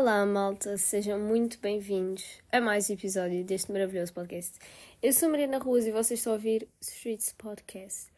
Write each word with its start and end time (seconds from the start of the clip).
Olá, 0.00 0.24
malta, 0.24 0.78
sejam 0.78 1.18
muito 1.18 1.58
bem-vindos 1.60 2.24
a 2.50 2.58
mais 2.58 2.88
um 2.88 2.94
episódio 2.94 3.44
deste 3.44 3.70
maravilhoso 3.70 4.14
podcast. 4.14 4.58
Eu 5.02 5.12
sou 5.12 5.28
Mariana 5.28 5.58
Ruas 5.58 5.84
e 5.84 5.90
vocês 5.90 6.18
estão 6.18 6.32
a 6.32 6.36
ouvir 6.36 6.66
Streets 6.80 7.34
Podcast. 7.36 8.10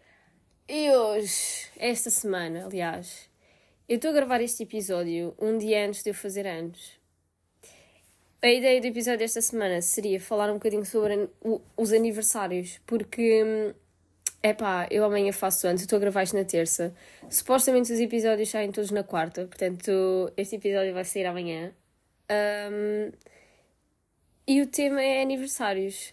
E 0.68 0.92
hoje, 0.92 1.66
esta 1.76 2.08
semana, 2.08 2.66
aliás, 2.66 3.28
eu 3.88 3.96
estou 3.96 4.12
a 4.12 4.14
gravar 4.14 4.40
este 4.40 4.62
episódio 4.62 5.34
um 5.40 5.58
dia 5.58 5.84
antes 5.84 6.04
de 6.04 6.10
eu 6.10 6.14
fazer 6.14 6.46
anos. 6.46 6.92
A 8.40 8.48
ideia 8.48 8.80
do 8.80 8.86
episódio 8.86 9.18
desta 9.18 9.42
semana 9.42 9.82
seria 9.82 10.20
falar 10.20 10.52
um 10.52 10.54
bocadinho 10.54 10.86
sobre 10.86 11.28
os 11.76 11.92
aniversários, 11.92 12.80
porque 12.86 13.74
é 14.42 14.52
pá, 14.52 14.88
eu 14.90 15.04
amanhã 15.04 15.32
faço 15.32 15.66
antes, 15.68 15.82
estou 15.82 15.96
a 15.96 16.00
gravar 16.00 16.24
isto 16.24 16.36
na 16.36 16.44
terça. 16.44 16.94
Supostamente 17.30 17.92
os 17.92 18.00
episódios 18.00 18.48
saem 18.50 18.72
todos 18.72 18.90
na 18.90 19.04
quarta, 19.04 19.46
portanto 19.46 20.32
este 20.36 20.56
episódio 20.56 20.92
vai 20.92 21.04
sair 21.04 21.26
amanhã. 21.26 21.72
Um, 22.30 23.12
e 24.46 24.60
o 24.60 24.66
tema 24.66 25.00
é 25.02 25.22
aniversários. 25.22 26.12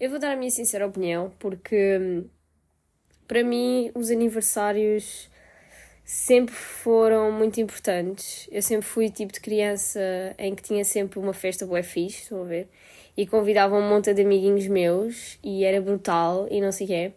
Eu 0.00 0.10
vou 0.10 0.18
dar 0.18 0.32
a 0.32 0.36
minha 0.36 0.50
sincera 0.50 0.86
opinião, 0.86 1.32
porque 1.38 2.24
para 3.28 3.44
mim 3.44 3.90
os 3.94 4.10
aniversários 4.10 5.28
sempre 6.04 6.54
foram 6.54 7.32
muito 7.32 7.60
importantes. 7.60 8.48
Eu 8.50 8.62
sempre 8.62 8.86
fui 8.86 9.10
tipo 9.10 9.32
de 9.32 9.40
criança 9.40 10.00
em 10.38 10.54
que 10.54 10.62
tinha 10.62 10.84
sempre 10.84 11.18
uma 11.18 11.34
festa 11.34 11.66
boa 11.66 11.82
fixe, 11.82 12.22
estão 12.22 12.42
a 12.42 12.44
ver? 12.44 12.68
E 13.16 13.26
convidava 13.26 13.76
um 13.76 13.88
monte 13.88 14.12
de 14.12 14.22
amiguinhos 14.22 14.66
meus 14.66 15.38
e 15.42 15.64
era 15.64 15.80
brutal 15.80 16.46
e 16.50 16.60
não 16.60 16.70
sei 16.70 16.84
o 16.86 16.88
quê. 16.88 17.12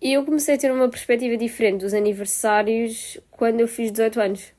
E 0.00 0.12
eu 0.12 0.24
comecei 0.24 0.54
a 0.54 0.58
ter 0.58 0.70
uma 0.70 0.88
perspectiva 0.88 1.36
diferente 1.36 1.80
dos 1.80 1.94
aniversários 1.94 3.18
quando 3.30 3.60
eu 3.60 3.68
fiz 3.68 3.90
18 3.90 4.20
anos. 4.20 4.52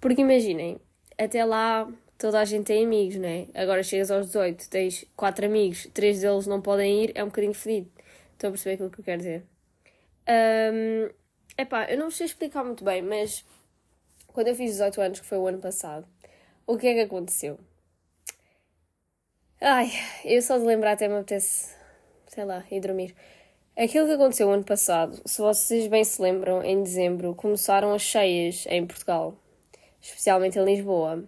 Porque 0.00 0.20
imaginem, 0.20 0.80
até 1.16 1.44
lá 1.44 1.88
toda 2.18 2.40
a 2.40 2.44
gente 2.44 2.66
tem 2.66 2.84
amigos, 2.84 3.16
né? 3.16 3.46
Agora 3.54 3.82
chegas 3.82 4.10
aos 4.10 4.26
18, 4.26 4.68
tens 4.68 5.04
4 5.16 5.46
amigos, 5.46 5.88
3 5.92 6.20
deles 6.20 6.46
não 6.46 6.60
podem 6.60 7.04
ir, 7.04 7.12
é 7.14 7.22
um 7.22 7.28
bocadinho 7.28 7.54
fedido. 7.54 7.90
Estão 8.32 8.48
a 8.48 8.52
perceber 8.52 8.74
aquilo 8.74 8.90
que 8.90 9.00
eu 9.00 9.04
quero 9.04 9.18
dizer? 9.18 9.44
Um, 10.28 11.10
Epá, 11.56 11.84
eu 11.90 11.98
não 11.98 12.10
sei 12.10 12.26
explicar 12.26 12.64
muito 12.64 12.82
bem, 12.82 13.02
mas 13.02 13.44
quando 14.28 14.48
eu 14.48 14.54
fiz 14.54 14.72
18 14.72 15.00
anos, 15.00 15.20
que 15.20 15.26
foi 15.26 15.38
o 15.38 15.46
ano 15.46 15.58
passado, 15.58 16.06
o 16.66 16.78
que 16.78 16.86
é 16.86 16.94
que 16.94 17.00
aconteceu? 17.00 17.58
Ai, 19.64 19.92
eu 20.24 20.42
só 20.42 20.58
de 20.58 20.64
lembrar 20.64 20.94
até 20.94 21.06
me 21.06 21.14
apetece, 21.14 21.72
sei 22.26 22.44
lá, 22.44 22.64
ir 22.68 22.80
dormir. 22.80 23.14
Aquilo 23.76 24.08
que 24.08 24.14
aconteceu 24.14 24.50
ano 24.50 24.64
passado, 24.64 25.22
se 25.24 25.40
vocês 25.40 25.86
bem 25.86 26.02
se 26.02 26.20
lembram, 26.20 26.64
em 26.64 26.82
dezembro 26.82 27.32
começaram 27.32 27.94
as 27.94 28.02
cheias 28.02 28.66
em 28.68 28.84
Portugal, 28.84 29.36
especialmente 30.00 30.58
em 30.58 30.64
Lisboa. 30.64 31.22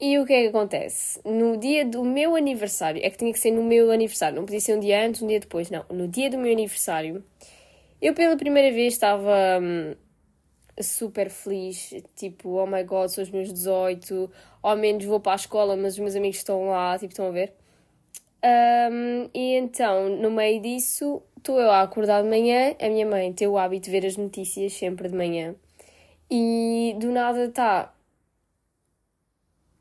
E 0.00 0.18
o 0.18 0.24
que 0.24 0.32
é 0.32 0.40
que 0.40 0.48
acontece? 0.48 1.20
No 1.22 1.58
dia 1.58 1.84
do 1.84 2.02
meu 2.02 2.34
aniversário, 2.34 3.04
é 3.04 3.10
que 3.10 3.18
tinha 3.18 3.30
que 3.30 3.38
ser 3.38 3.50
no 3.50 3.62
meu 3.62 3.90
aniversário, 3.90 4.36
não 4.36 4.46
podia 4.46 4.60
ser 4.60 4.74
um 4.78 4.80
dia 4.80 5.04
antes, 5.04 5.20
um 5.20 5.26
dia 5.26 5.38
depois, 5.38 5.68
não. 5.68 5.84
No 5.90 6.08
dia 6.08 6.30
do 6.30 6.38
meu 6.38 6.50
aniversário, 6.50 7.22
eu 8.00 8.14
pela 8.14 8.38
primeira 8.38 8.74
vez 8.74 8.94
estava 8.94 9.60
hum, 9.60 9.94
super 10.82 11.30
feliz, 11.30 11.94
tipo, 12.14 12.50
oh 12.50 12.66
my 12.66 12.82
god, 12.84 13.08
são 13.08 13.22
os 13.22 13.30
meus 13.30 13.52
18, 13.52 14.30
ao 14.62 14.76
menos 14.76 15.04
vou 15.04 15.20
para 15.20 15.32
a 15.32 15.36
escola, 15.36 15.76
mas 15.76 15.94
os 15.94 15.98
meus 15.98 16.16
amigos 16.16 16.38
estão 16.38 16.68
lá, 16.68 16.98
tipo, 16.98 17.12
estão 17.12 17.28
a 17.28 17.30
ver. 17.30 17.54
Um, 18.44 19.28
e 19.34 19.54
então, 19.54 20.08
no 20.08 20.30
meio 20.30 20.60
disso, 20.62 21.22
estou 21.36 21.60
eu 21.60 21.70
a 21.70 21.82
acordar 21.82 22.22
de 22.22 22.28
manhã, 22.28 22.74
a 22.80 22.88
minha 22.88 23.06
mãe 23.06 23.32
tem 23.32 23.48
o 23.48 23.58
hábito 23.58 23.86
de 23.86 23.90
ver 23.90 24.06
as 24.06 24.16
notícias 24.16 24.72
sempre 24.72 25.08
de 25.08 25.16
manhã. 25.16 25.54
E 26.30 26.94
do 27.00 27.10
nada 27.10 27.46
está. 27.46 27.94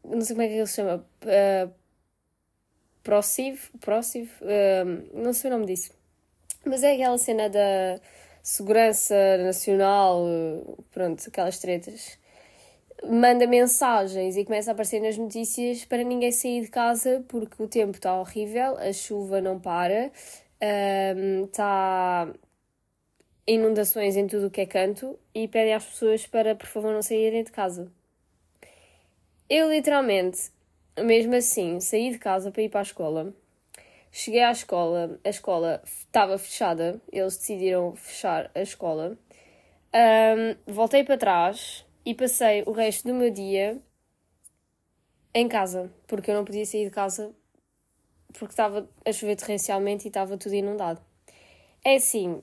Não 0.04 0.22
sei 0.22 0.36
como 0.36 0.44
é 0.44 0.48
que 0.48 0.54
ele 0.54 0.68
se 0.68 0.76
chama. 0.76 1.06
Uh? 1.24 1.74
Procive? 3.04 3.60
Uh, 4.42 5.22
não 5.22 5.34
sei 5.34 5.50
o 5.52 5.54
nome 5.54 5.66
disso. 5.66 5.92
Mas 6.66 6.84
é 6.84 6.94
aquela 6.94 7.18
cena 7.18 7.50
da 7.50 8.00
segurança 8.48 9.14
nacional, 9.40 10.26
pronto, 10.92 11.22
aquelas 11.28 11.60
tretas. 11.60 12.18
Manda 13.04 13.46
mensagens 13.46 14.38
e 14.38 14.46
começa 14.46 14.72
a 14.72 14.74
aparecer 14.74 15.02
nas 15.02 15.18
notícias 15.18 15.84
para 15.84 16.02
ninguém 16.02 16.32
sair 16.32 16.62
de 16.62 16.70
casa 16.70 17.26
porque 17.28 17.62
o 17.62 17.68
tempo 17.68 17.98
está 17.98 18.18
horrível, 18.18 18.78
a 18.78 18.94
chuva 18.94 19.42
não 19.42 19.60
para, 19.60 20.12
está 21.44 22.26
um, 22.26 22.34
inundações 23.46 24.16
em 24.16 24.28
tudo 24.28 24.48
o 24.48 24.50
que 24.50 24.62
é 24.62 24.66
canto 24.66 25.20
e 25.36 25.46
pedem 25.50 25.74
às 25.74 25.84
pessoas 25.84 26.26
para, 26.26 26.56
por 26.56 26.68
favor, 26.68 26.94
não 26.94 27.02
saírem 27.02 27.44
de 27.44 27.52
casa. 27.52 27.92
Eu, 29.50 29.70
literalmente, 29.70 30.52
mesmo 30.98 31.36
assim, 31.36 31.82
saí 31.82 32.12
de 32.12 32.18
casa 32.18 32.50
para 32.50 32.62
ir 32.62 32.70
para 32.70 32.80
a 32.80 32.84
escola 32.84 33.34
Cheguei 34.12 34.42
à 34.42 34.52
escola, 34.52 35.20
a 35.24 35.30
escola 35.30 35.82
estava 35.86 36.38
fechada, 36.38 37.02
eles 37.12 37.38
decidiram 37.38 37.96
fechar 37.96 38.50
a 38.56 38.62
escola. 38.62 39.18
Um, 39.94 40.74
voltei 40.74 41.04
para 41.04 41.18
trás 41.18 41.86
e 42.06 42.14
passei 42.14 42.64
o 42.66 42.72
resto 42.72 43.08
do 43.08 43.14
meu 43.14 43.30
dia 43.30 43.82
em 45.34 45.48
casa, 45.48 45.92
porque 46.08 46.32
eu 46.32 46.36
não 46.36 46.46
podia 46.46 46.66
sair 46.66 46.86
de 46.86 46.92
casa 46.92 47.34
porque 48.34 48.54
estava 48.54 48.90
a 49.06 49.12
chover 49.12 49.36
torrencialmente 49.36 50.06
e 50.06 50.10
estava 50.10 50.38
tudo 50.38 50.56
inundado. 50.56 51.02
É 51.84 51.96
assim, 51.96 52.42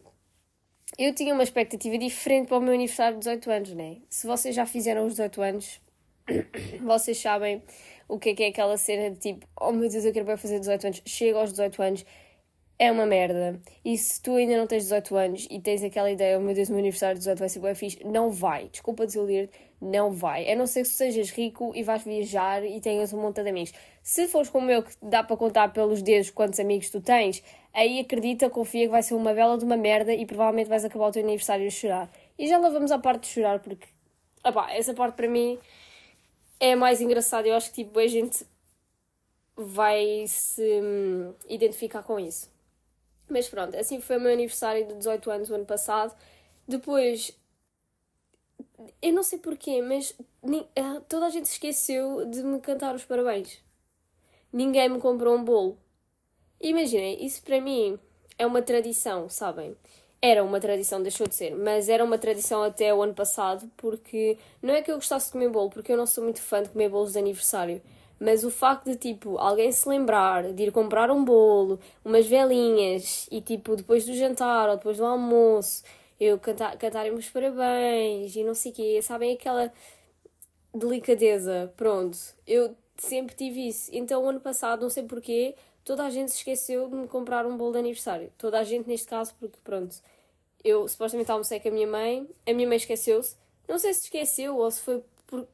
eu 0.98 1.14
tinha 1.14 1.34
uma 1.34 1.42
expectativa 1.42 1.98
diferente 1.98 2.48
para 2.48 2.58
o 2.58 2.60
meu 2.60 2.74
aniversário 2.74 3.18
de 3.18 3.20
18 3.20 3.50
anos, 3.50 3.74
né? 3.74 3.96
Se 4.08 4.26
vocês 4.26 4.54
já 4.54 4.66
fizeram 4.66 5.06
os 5.06 5.12
18 5.12 5.42
anos, 5.42 5.80
vocês 6.82 7.18
sabem 7.18 7.62
o 8.08 8.18
que 8.18 8.30
é 8.30 8.34
que 8.34 8.42
é 8.44 8.48
aquela 8.48 8.76
cena 8.76 9.10
de 9.10 9.18
tipo, 9.18 9.46
oh 9.60 9.72
meu 9.72 9.88
Deus, 9.88 10.04
eu 10.04 10.12
quero 10.12 10.26
fazer 10.38 10.58
18 10.58 10.86
anos, 10.86 11.02
chego 11.06 11.38
aos 11.38 11.50
18 11.50 11.82
anos, 11.82 12.04
é 12.78 12.90
uma 12.90 13.06
merda. 13.06 13.60
E 13.84 13.96
se 13.96 14.20
tu 14.20 14.34
ainda 14.34 14.56
não 14.56 14.66
tens 14.66 14.84
18 14.84 15.16
anos 15.16 15.46
e 15.50 15.60
tens 15.60 15.82
aquela 15.82 16.10
ideia, 16.10 16.38
oh 16.38 16.40
meu 16.40 16.54
Deus, 16.54 16.68
o 16.68 16.72
meu 16.72 16.80
aniversário 16.80 17.14
de 17.14 17.20
18 17.20 17.38
vai 17.38 17.48
ser 17.48 17.60
bem 17.60 17.74
fixe, 17.74 18.04
não 18.04 18.30
vai. 18.30 18.68
Desculpa 18.68 19.06
desiludir, 19.06 19.48
não 19.80 20.10
vai. 20.10 20.50
A 20.50 20.56
não 20.56 20.66
ser 20.66 20.82
que 20.82 20.88
sejas 20.88 21.30
rico 21.30 21.72
e 21.74 21.82
vais 21.82 22.02
viajar 22.02 22.64
e 22.64 22.80
tenhas 22.80 23.12
um 23.12 23.20
monte 23.20 23.42
de 23.42 23.48
amigos. 23.48 23.72
Se 24.02 24.26
fores 24.26 24.50
como 24.50 24.70
eu, 24.70 24.82
que 24.82 24.92
dá 25.00 25.22
para 25.22 25.36
contar 25.36 25.72
pelos 25.72 26.02
dedos 26.02 26.30
quantos 26.30 26.58
amigos 26.58 26.90
tu 26.90 27.00
tens, 27.00 27.42
aí 27.72 28.00
acredita, 28.00 28.50
confia 28.50 28.86
que 28.86 28.90
vai 28.90 29.02
ser 29.02 29.14
uma 29.14 29.32
bela 29.32 29.56
de 29.56 29.64
uma 29.64 29.76
merda 29.76 30.12
e 30.12 30.26
provavelmente 30.26 30.68
vais 30.68 30.84
acabar 30.84 31.08
o 31.08 31.12
teu 31.12 31.22
aniversário 31.22 31.66
a 31.66 31.70
chorar. 31.70 32.10
E 32.38 32.48
já 32.48 32.58
lá 32.58 32.68
vamos 32.70 32.90
à 32.90 32.98
parte 32.98 33.22
de 33.22 33.28
chorar, 33.28 33.60
porque, 33.60 33.86
opá, 34.44 34.72
essa 34.72 34.92
parte 34.94 35.14
para 35.14 35.28
mim 35.28 35.58
é 36.64 36.74
mais 36.74 37.00
engraçado. 37.00 37.46
Eu 37.46 37.54
acho 37.54 37.70
que 37.70 37.84
tipo, 37.84 37.98
a 37.98 38.06
gente 38.06 38.46
vai 39.56 40.24
se 40.26 40.62
hum, 40.82 41.34
identificar 41.48 42.02
com 42.02 42.18
isso. 42.18 42.50
Mas 43.28 43.48
pronto, 43.48 43.76
assim 43.76 44.00
foi 44.00 44.16
o 44.16 44.20
meu 44.20 44.32
aniversário 44.32 44.86
de 44.86 44.94
18 44.94 45.30
anos 45.30 45.50
o 45.50 45.54
ano 45.54 45.66
passado. 45.66 46.14
Depois, 46.66 47.38
eu 49.02 49.12
não 49.12 49.22
sei 49.22 49.38
porquê, 49.38 49.82
mas 49.82 50.16
ah, 50.76 51.00
toda 51.08 51.26
a 51.26 51.30
gente 51.30 51.46
esqueceu 51.46 52.24
de 52.26 52.42
me 52.42 52.60
cantar 52.60 52.94
os 52.94 53.04
parabéns. 53.04 53.62
Ninguém 54.52 54.88
me 54.88 55.00
comprou 55.00 55.36
um 55.36 55.44
bolo. 55.44 55.78
Imaginem, 56.60 57.24
isso 57.24 57.42
para 57.42 57.60
mim 57.60 57.98
é 58.38 58.46
uma 58.46 58.62
tradição, 58.62 59.28
sabem? 59.28 59.76
Era 60.24 60.42
uma 60.42 60.58
tradição, 60.58 61.02
deixou 61.02 61.26
de 61.26 61.34
ser, 61.34 61.54
mas 61.54 61.86
era 61.90 62.02
uma 62.02 62.16
tradição 62.16 62.62
até 62.62 62.94
o 62.94 63.02
ano 63.02 63.12
passado, 63.12 63.70
porque 63.76 64.38
não 64.62 64.72
é 64.72 64.80
que 64.80 64.90
eu 64.90 64.94
gostasse 64.94 65.26
de 65.26 65.32
comer 65.32 65.50
bolo, 65.50 65.68
porque 65.68 65.92
eu 65.92 65.98
não 65.98 66.06
sou 66.06 66.24
muito 66.24 66.40
fã 66.40 66.62
de 66.62 66.70
comer 66.70 66.88
bolos 66.88 67.12
de 67.12 67.18
aniversário, 67.18 67.82
mas 68.18 68.42
o 68.42 68.50
facto 68.50 68.86
de 68.86 68.96
tipo 68.96 69.36
alguém 69.36 69.70
se 69.70 69.86
lembrar 69.86 70.50
de 70.54 70.62
ir 70.62 70.72
comprar 70.72 71.10
um 71.10 71.22
bolo, 71.22 71.78
umas 72.02 72.26
velinhas 72.26 73.28
e 73.30 73.42
tipo 73.42 73.76
depois 73.76 74.06
do 74.06 74.14
jantar 74.14 74.70
ou 74.70 74.76
depois 74.78 74.96
do 74.96 75.04
almoço, 75.04 75.84
eu 76.18 76.38
cantar, 76.38 76.74
cantarem 76.78 77.12
os 77.12 77.28
parabéns 77.28 78.34
e 78.34 78.42
não 78.44 78.54
sei 78.54 78.72
o 78.72 78.74
quê, 78.74 79.00
sabem 79.02 79.34
aquela 79.34 79.70
delicadeza, 80.74 81.70
pronto. 81.76 82.16
Eu 82.46 82.74
sempre 82.96 83.34
tive 83.36 83.68
isso. 83.68 83.90
Então 83.92 84.24
o 84.24 84.28
ano 84.28 84.40
passado, 84.40 84.80
não 84.82 84.90
sei 84.90 85.02
porquê, 85.02 85.54
toda 85.84 86.04
a 86.04 86.10
gente 86.10 86.30
se 86.30 86.38
esqueceu 86.38 86.88
de 86.88 86.94
me 86.94 87.06
comprar 87.08 87.44
um 87.46 87.56
bolo 87.58 87.72
de 87.72 87.78
aniversário. 87.78 88.32
Toda 88.38 88.58
a 88.58 88.64
gente 88.64 88.88
neste 88.88 89.06
caso, 89.06 89.34
porque 89.38 89.58
pronto, 89.62 89.96
eu 90.64 90.88
supostamente 90.88 91.30
almocei 91.30 91.60
com 91.60 91.68
a 91.68 91.72
minha 91.72 91.86
mãe, 91.86 92.28
a 92.46 92.52
minha 92.52 92.66
mãe 92.66 92.76
esqueceu-se. 92.76 93.36
Não 93.68 93.78
sei 93.78 93.92
se 93.94 94.04
esqueceu 94.04 94.56
ou 94.56 94.70
se 94.70 94.80
foi 94.80 95.02
por, 95.26 95.46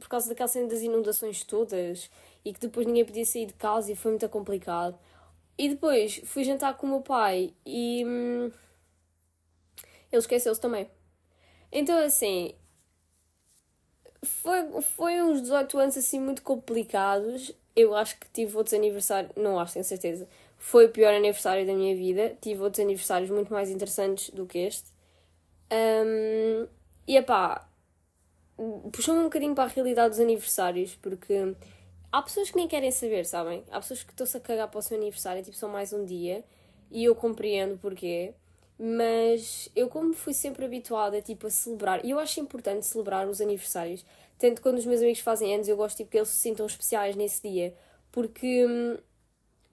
por 0.00 0.08
causa 0.08 0.28
daquela 0.28 0.48
cena 0.48 0.68
das 0.68 0.82
inundações 0.82 1.44
todas 1.44 2.10
e 2.44 2.52
que 2.52 2.60
depois 2.60 2.86
ninguém 2.86 3.04
podia 3.04 3.24
sair 3.24 3.46
de 3.46 3.54
casa 3.54 3.92
e 3.92 3.96
foi 3.96 4.12
muito 4.12 4.28
complicado. 4.28 4.98
E 5.56 5.68
depois 5.68 6.20
fui 6.24 6.44
jantar 6.44 6.76
com 6.76 6.86
o 6.86 6.90
meu 6.90 7.00
pai 7.00 7.52
e 7.66 8.04
hum, 8.06 8.50
ele 10.10 10.20
esqueceu-se 10.20 10.60
também. 10.60 10.88
Então 11.70 11.98
assim, 11.98 12.54
foi, 14.22 14.82
foi 14.82 15.22
uns 15.22 15.42
18 15.42 15.78
anos 15.78 15.96
assim 15.96 16.20
muito 16.20 16.42
complicados. 16.42 17.52
Eu 17.74 17.94
acho 17.94 18.18
que 18.18 18.28
tive 18.32 18.56
outros 18.56 18.74
aniversários, 18.74 19.32
não 19.36 19.58
acho, 19.58 19.74
tenho 19.74 19.84
certeza, 19.84 20.28
foi 20.58 20.86
o 20.86 20.90
pior 20.90 21.14
aniversário 21.14 21.64
da 21.64 21.72
minha 21.72 21.94
vida. 21.96 22.36
Tive 22.40 22.60
outros 22.62 22.84
aniversários 22.84 23.30
muito 23.30 23.52
mais 23.52 23.70
interessantes 23.70 24.30
do 24.30 24.44
que 24.44 24.58
este. 24.58 24.92
Um, 25.72 26.66
e 27.06 27.20
pá, 27.22 27.66
puxou-me 28.92 29.20
um 29.20 29.24
bocadinho 29.24 29.54
para 29.54 29.64
a 29.64 29.68
realidade 29.68 30.10
dos 30.10 30.20
aniversários, 30.20 30.96
porque 30.96 31.54
há 32.10 32.22
pessoas 32.22 32.50
que 32.50 32.56
nem 32.56 32.66
querem 32.66 32.90
saber, 32.90 33.24
sabem? 33.24 33.64
Há 33.70 33.80
pessoas 33.80 34.02
que 34.02 34.10
estão-se 34.10 34.36
a 34.36 34.40
cagar 34.40 34.68
para 34.68 34.78
o 34.78 34.82
seu 34.82 34.96
aniversário, 34.96 35.42
tipo, 35.42 35.56
só 35.56 35.68
mais 35.68 35.92
um 35.92 36.04
dia, 36.04 36.44
e 36.90 37.04
eu 37.04 37.14
compreendo 37.14 37.78
porquê. 37.78 38.34
Mas 38.78 39.68
eu, 39.74 39.88
como 39.88 40.12
fui 40.14 40.34
sempre 40.34 40.64
habituada 40.64 41.20
tipo, 41.20 41.46
a 41.46 41.50
celebrar, 41.50 42.04
e 42.04 42.10
eu 42.10 42.18
acho 42.18 42.40
importante 42.40 42.86
celebrar 42.86 43.28
os 43.28 43.40
aniversários, 43.40 44.04
tanto 44.38 44.62
quando 44.62 44.78
os 44.78 44.86
meus 44.86 45.00
amigos 45.00 45.20
fazem 45.20 45.54
anos, 45.54 45.68
eu 45.68 45.76
gosto 45.76 45.96
tipo, 45.96 46.10
que 46.10 46.18
eles 46.18 46.28
se 46.28 46.36
sintam 46.36 46.66
especiais 46.66 47.16
nesse 47.16 47.48
dia, 47.48 47.74
porque 48.12 48.66
hum, 48.66 48.96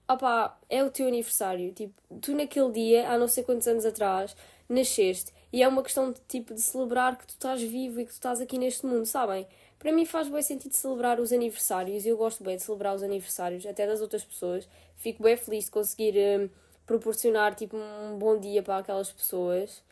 opá, 0.08 0.58
é 0.68 0.82
o 0.84 0.90
teu 0.90 1.06
aniversário. 1.06 1.72
Tipo, 1.72 1.94
tu 2.20 2.34
naquele 2.34 2.72
dia, 2.72 3.08
há 3.08 3.18
não 3.18 3.28
sei 3.28 3.44
quantos 3.44 3.66
anos 3.66 3.84
atrás, 3.84 4.36
nasceste, 4.68 5.32
e 5.52 5.62
é 5.62 5.68
uma 5.68 5.82
questão 5.82 6.12
de, 6.12 6.20
tipo, 6.28 6.54
de 6.54 6.60
celebrar 6.60 7.16
que 7.16 7.26
tu 7.26 7.30
estás 7.30 7.62
vivo 7.62 8.00
e 8.00 8.04
que 8.04 8.10
tu 8.10 8.14
estás 8.14 8.40
aqui 8.40 8.58
neste 8.58 8.84
mundo, 8.86 9.06
sabem? 9.06 9.46
Para 9.78 9.92
mim 9.92 10.04
faz 10.04 10.28
bem 10.28 10.42
sentido 10.42 10.72
celebrar 10.72 11.20
os 11.20 11.32
aniversários, 11.32 12.04
e 12.04 12.08
eu 12.08 12.16
gosto 12.16 12.42
bem 12.42 12.56
de 12.56 12.62
celebrar 12.62 12.94
os 12.94 13.02
aniversários, 13.02 13.66
até 13.66 13.86
das 13.86 14.00
outras 14.00 14.24
pessoas. 14.24 14.68
Fico 14.96 15.22
bem 15.22 15.36
feliz 15.36 15.66
de 15.66 15.70
conseguir. 15.70 16.14
Hum, 16.16 16.48
proporcionar 16.86 17.54
tipo 17.54 17.76
um 17.76 18.16
bom 18.16 18.38
dia 18.38 18.62
para 18.62 18.78
aquelas 18.78 19.12
pessoas. 19.12 19.82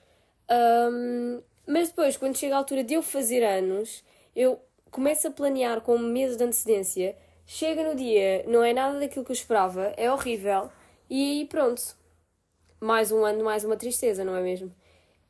Um, 0.51 1.43
mas 1.67 1.89
depois, 1.89 2.17
quando 2.17 2.37
chega 2.37 2.55
a 2.55 2.59
altura 2.59 2.85
de 2.85 2.95
eu 2.95 3.03
fazer 3.03 3.43
anos, 3.43 4.05
eu 4.35 4.61
começo 4.91 5.27
a 5.27 5.31
planear 5.31 5.81
com 5.81 5.99
meses 5.99 6.37
de 6.37 6.45
antecedência. 6.45 7.17
Chega 7.47 7.83
no 7.85 7.95
dia, 7.95 8.45
não 8.49 8.65
é 8.65 8.73
nada 8.73 8.99
daquilo 8.99 9.25
que 9.25 9.31
eu 9.31 9.35
esperava, 9.35 9.93
é 9.97 10.11
horrível, 10.11 10.71
e 11.11 11.47
pronto. 11.51 11.95
Mais 12.81 13.13
um 13.13 13.25
ano, 13.25 13.45
mais 13.45 13.65
uma 13.65 13.77
tristeza, 13.77 14.25
não 14.25 14.35
é 14.35 14.43
mesmo? 14.43 14.75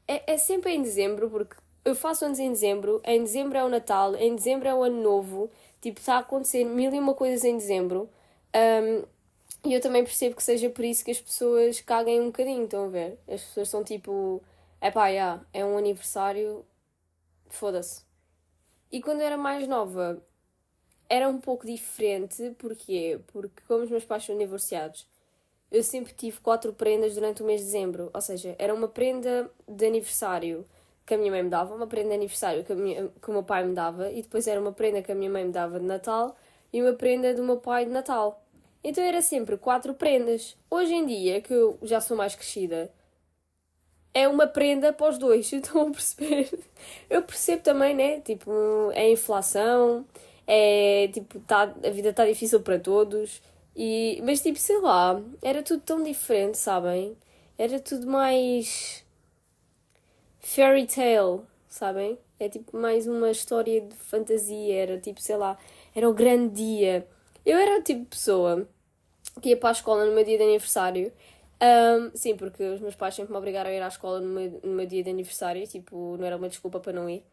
É, 0.07 0.35
é 0.35 0.39
sempre 0.39 0.73
em 0.73 0.83
dezembro, 0.83 1.29
porque 1.29 1.57
eu 1.85 1.95
faço 1.95 2.25
anos 2.25 2.39
em 2.39 2.51
dezembro, 2.51 3.01
em 3.05 3.23
dezembro 3.23 3.59
é 3.59 3.65
o 3.65 3.69
Natal, 3.69 4.15
em 4.17 4.35
dezembro 4.35 4.69
é 4.69 4.75
o 4.75 4.83
Ano 4.83 5.03
Novo, 5.03 5.51
tipo, 5.81 5.99
está 5.99 6.17
a 6.17 6.19
acontecer 6.21 6.65
mil 6.65 6.93
e 6.95 6.99
uma 6.99 7.15
coisas 7.15 7.45
em 7.45 7.57
dezembro. 7.57 8.09
Um, 8.55 9.05
e 9.69 9.75
eu 9.75 9.81
também 9.81 10.05
percebo 10.05 10.37
que 10.37 10.43
seja 10.43 10.71
por 10.71 10.85
isso 10.85 11.05
que 11.05 11.11
as 11.11 11.21
pessoas 11.21 11.81
caguem 11.81 12.21
um 12.21 12.27
bocadinho, 12.27 12.65
estão 12.65 12.85
a 12.85 12.89
ver? 12.89 13.19
As 13.27 13.43
pessoas 13.43 13.69
são 13.69 13.83
tipo, 13.83 14.43
é 14.81 14.91
pá, 14.91 15.09
yeah, 15.09 15.43
é 15.53 15.65
um 15.65 15.77
aniversário, 15.77 16.65
foda-se. 17.49 18.03
E 18.93 19.01
quando 19.03 19.21
eu 19.21 19.27
era 19.27 19.37
mais 19.37 19.67
nova, 19.67 20.23
era 21.15 21.29
um 21.29 21.39
pouco 21.39 21.65
diferente, 21.65 22.51
porquê? 22.59 23.21
Porque 23.29 23.63
como 23.69 23.85
os 23.85 23.91
meus 23.91 24.05
pais 24.05 24.25
são 24.25 24.37
divorciados, 24.37 25.07
eu 25.71 25.81
sempre 25.85 26.13
tive 26.13 26.41
quatro 26.41 26.73
prendas 26.73 27.15
durante 27.15 27.41
o 27.41 27.47
mês 27.47 27.61
de 27.61 27.67
dezembro. 27.67 28.11
Ou 28.13 28.21
seja, 28.21 28.57
era 28.59 28.75
uma 28.75 28.89
prenda 28.89 29.49
de 29.69 29.87
aniversário 29.87 30.67
que 31.07 31.15
a 31.15 31.19
minha 31.19 31.31
mãe 31.31 31.45
me 31.45 31.51
dava, 31.51 31.73
uma 31.73 31.87
prenda 31.87 32.09
de 32.09 32.15
aniversário 32.17 32.65
que, 32.65 32.73
a 32.73 32.75
minha, 32.75 33.09
que 33.23 33.31
o 33.31 33.33
meu 33.33 33.45
pai 33.45 33.65
me 33.65 33.75
dava, 33.75 34.11
e 34.11 34.23
depois 34.23 34.49
era 34.49 34.61
uma 34.61 34.73
prenda 34.73 35.03
que 35.03 35.13
a 35.13 35.15
minha 35.15 35.31
mãe 35.31 35.45
me 35.45 35.53
dava 35.53 35.79
de 35.79 35.87
Natal 35.87 36.35
e 36.73 36.83
uma 36.83 36.95
prenda 36.95 37.33
do 37.33 37.45
meu 37.45 37.59
pai 37.59 37.85
de 37.85 37.93
Natal. 37.93 38.43
Então 38.83 39.05
era 39.05 39.23
sempre 39.23 39.57
quatro 39.57 39.95
prendas. 39.95 40.57
Hoje 40.69 40.95
em 40.95 41.07
dia, 41.07 41.41
que 41.41 41.55
eu 41.55 41.79
já 41.83 42.01
sou 42.01 42.17
mais 42.17 42.35
crescida, 42.35 42.91
é 44.13 44.27
uma 44.27 44.49
prenda 44.49 44.93
para 44.93 45.11
os 45.11 45.19
dois. 45.19 45.47
Estão 45.53 45.89
a 45.89 45.91
perceber? 45.93 46.59
Eu 47.09 47.23
percebo 47.23 47.63
também, 47.63 47.95
né? 47.95 48.21
Tipo, 48.21 48.91
é 48.95 49.11
inflação, 49.11 50.05
é 50.47 51.09
tipo, 51.13 51.41
tá, 51.41 51.63
a 51.63 51.91
vida 51.91 52.11
está 52.11 52.25
difícil 52.27 52.61
para 52.61 52.79
todos. 52.79 53.43
E, 53.77 54.21
mas 54.25 54.41
tipo, 54.43 54.59
sei 54.59 54.79
lá, 54.81 55.21
era 55.43 55.63
tudo 55.63 55.83
tão 55.83 56.03
diferente, 56.03 56.59
sabem? 56.59 57.17
Era 57.59 57.81
tudo 57.81 58.07
mais 58.07 59.05
fairy 60.41 60.87
tale, 60.87 61.43
sabem? 61.69 62.19
É 62.39 62.49
tipo 62.49 62.77
mais 62.77 63.07
uma 63.07 63.31
história 63.31 63.81
de 63.81 63.95
fantasia, 63.97 64.75
era 64.75 64.99
tipo, 64.99 65.21
sei 65.21 65.37
lá, 65.37 65.59
era 65.95 66.09
o 66.09 66.15
grande 66.15 66.55
dia. 66.55 67.09
Eu 67.45 67.59
era 67.59 67.79
o 67.81 67.83
tipo 67.83 68.01
de 68.03 68.07
pessoa 68.07 68.69
que 69.41 69.51
ia 69.51 69.57
para 69.57 69.71
a 69.71 69.73
escola 69.73 70.05
no 70.07 70.13
meu 70.13 70.25
dia 70.25 70.39
de 70.39 70.45
aniversário. 70.45 71.13
Um, 71.63 72.11
sim, 72.15 72.37
porque 72.37 72.63
os 72.63 72.81
meus 72.81 72.95
pais 72.95 73.15
sempre 73.15 73.33
me 73.33 73.39
obrigaram 73.39 73.71
a 73.71 73.73
ir 73.73 73.83
à 73.83 73.89
escola 73.89 74.21
no 74.21 74.29
meu, 74.29 74.61
no 74.63 74.73
meu 74.73 74.87
dia 74.87 75.03
de 75.03 75.11
aniversário, 75.11 75.67
tipo, 75.67 76.17
não 76.19 76.27
era 76.27 76.37
uma 76.37 76.49
desculpa 76.49 76.81
para 76.81 76.93
não 76.93 77.09
ir. 77.09 77.25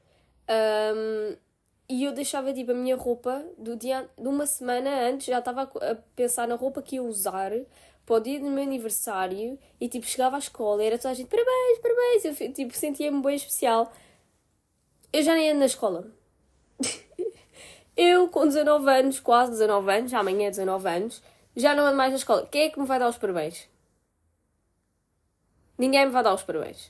Um, 0.49 1.35
e 1.91 2.05
eu 2.05 2.13
deixava 2.13 2.53
tipo 2.53 2.71
a 2.71 2.73
minha 2.73 2.95
roupa 2.95 3.45
do 3.57 3.75
dia 3.75 4.09
de 4.17 4.25
uma 4.25 4.45
semana 4.45 5.09
antes, 5.09 5.27
já 5.27 5.39
estava 5.39 5.63
a 5.63 5.95
pensar 6.15 6.47
na 6.47 6.55
roupa 6.55 6.81
que 6.81 6.95
ia 6.95 7.03
usar 7.03 7.51
para 8.05 8.15
o 8.15 8.19
dia 8.21 8.39
do 8.39 8.45
meu 8.45 8.63
aniversário 8.63 9.59
e 9.79 9.89
tipo 9.89 10.05
chegava 10.05 10.37
à 10.37 10.39
escola 10.39 10.81
e 10.81 10.87
era 10.87 10.97
toda 10.97 11.09
a 11.09 11.13
gente 11.13 11.27
parabéns, 11.27 11.79
parabéns, 11.79 12.39
eu 12.39 12.53
tipo 12.53 12.73
sentia-me 12.73 13.21
bem 13.21 13.35
especial. 13.35 13.91
Eu 15.11 15.21
já 15.21 15.33
nem 15.35 15.49
ando 15.49 15.59
na 15.59 15.65
escola. 15.65 16.07
eu 17.97 18.29
com 18.29 18.47
19 18.47 18.89
anos, 18.89 19.19
quase 19.19 19.51
19 19.51 19.91
anos, 19.91 20.13
amanhã 20.13 20.47
é 20.47 20.49
19 20.49 20.87
anos, 20.87 21.21
já 21.57 21.75
não 21.75 21.85
ando 21.85 21.97
mais 21.97 22.11
na 22.11 22.17
escola. 22.17 22.47
Quem 22.49 22.63
é 22.63 22.69
que 22.69 22.79
me 22.79 22.85
vai 22.85 22.99
dar 22.99 23.09
os 23.09 23.17
parabéns? 23.17 23.67
Ninguém 25.77 26.05
me 26.05 26.11
vai 26.13 26.23
dar 26.23 26.33
os 26.33 26.43
parabéns. 26.43 26.89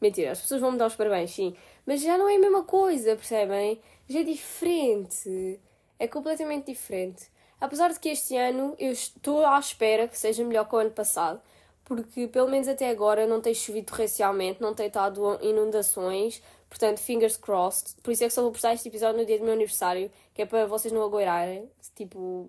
Mentira, 0.00 0.30
as 0.30 0.40
pessoas 0.40 0.60
vão 0.60 0.70
me 0.70 0.78
dar 0.78 0.86
os 0.86 0.94
parabéns, 0.94 1.32
sim. 1.32 1.56
Mas 1.84 2.00
já 2.00 2.16
não 2.16 2.28
é 2.28 2.36
a 2.36 2.38
mesma 2.38 2.62
coisa, 2.62 3.16
percebem? 3.16 3.80
É 4.12 4.22
diferente. 4.24 5.60
É 5.98 6.08
completamente 6.08 6.66
diferente. 6.66 7.30
Apesar 7.60 7.92
de 7.92 8.00
que 8.00 8.08
este 8.08 8.36
ano 8.36 8.74
eu 8.78 8.90
estou 8.90 9.44
à 9.44 9.58
espera 9.58 10.08
que 10.08 10.18
seja 10.18 10.42
melhor 10.44 10.68
que 10.68 10.74
o 10.74 10.78
ano 10.78 10.90
passado, 10.90 11.40
porque 11.84 12.26
pelo 12.26 12.48
menos 12.48 12.66
até 12.68 12.88
agora 12.88 13.26
não 13.26 13.40
tem 13.40 13.54
chovido 13.54 13.88
torrencialmente, 13.88 14.60
não 14.60 14.74
tem 14.74 14.86
estado 14.86 15.38
inundações, 15.42 16.42
portanto, 16.68 16.98
fingers 16.98 17.36
crossed. 17.36 17.94
Por 18.02 18.10
isso 18.12 18.24
é 18.24 18.28
que 18.28 18.32
só 18.32 18.42
vou 18.42 18.52
postar 18.52 18.74
este 18.74 18.88
episódio 18.88 19.18
no 19.18 19.26
dia 19.26 19.38
do 19.38 19.44
meu 19.44 19.52
aniversário, 19.52 20.10
que 20.32 20.42
é 20.42 20.46
para 20.46 20.66
vocês 20.66 20.92
não 20.92 21.02
agoirarem. 21.02 21.70
Tipo, 21.94 22.48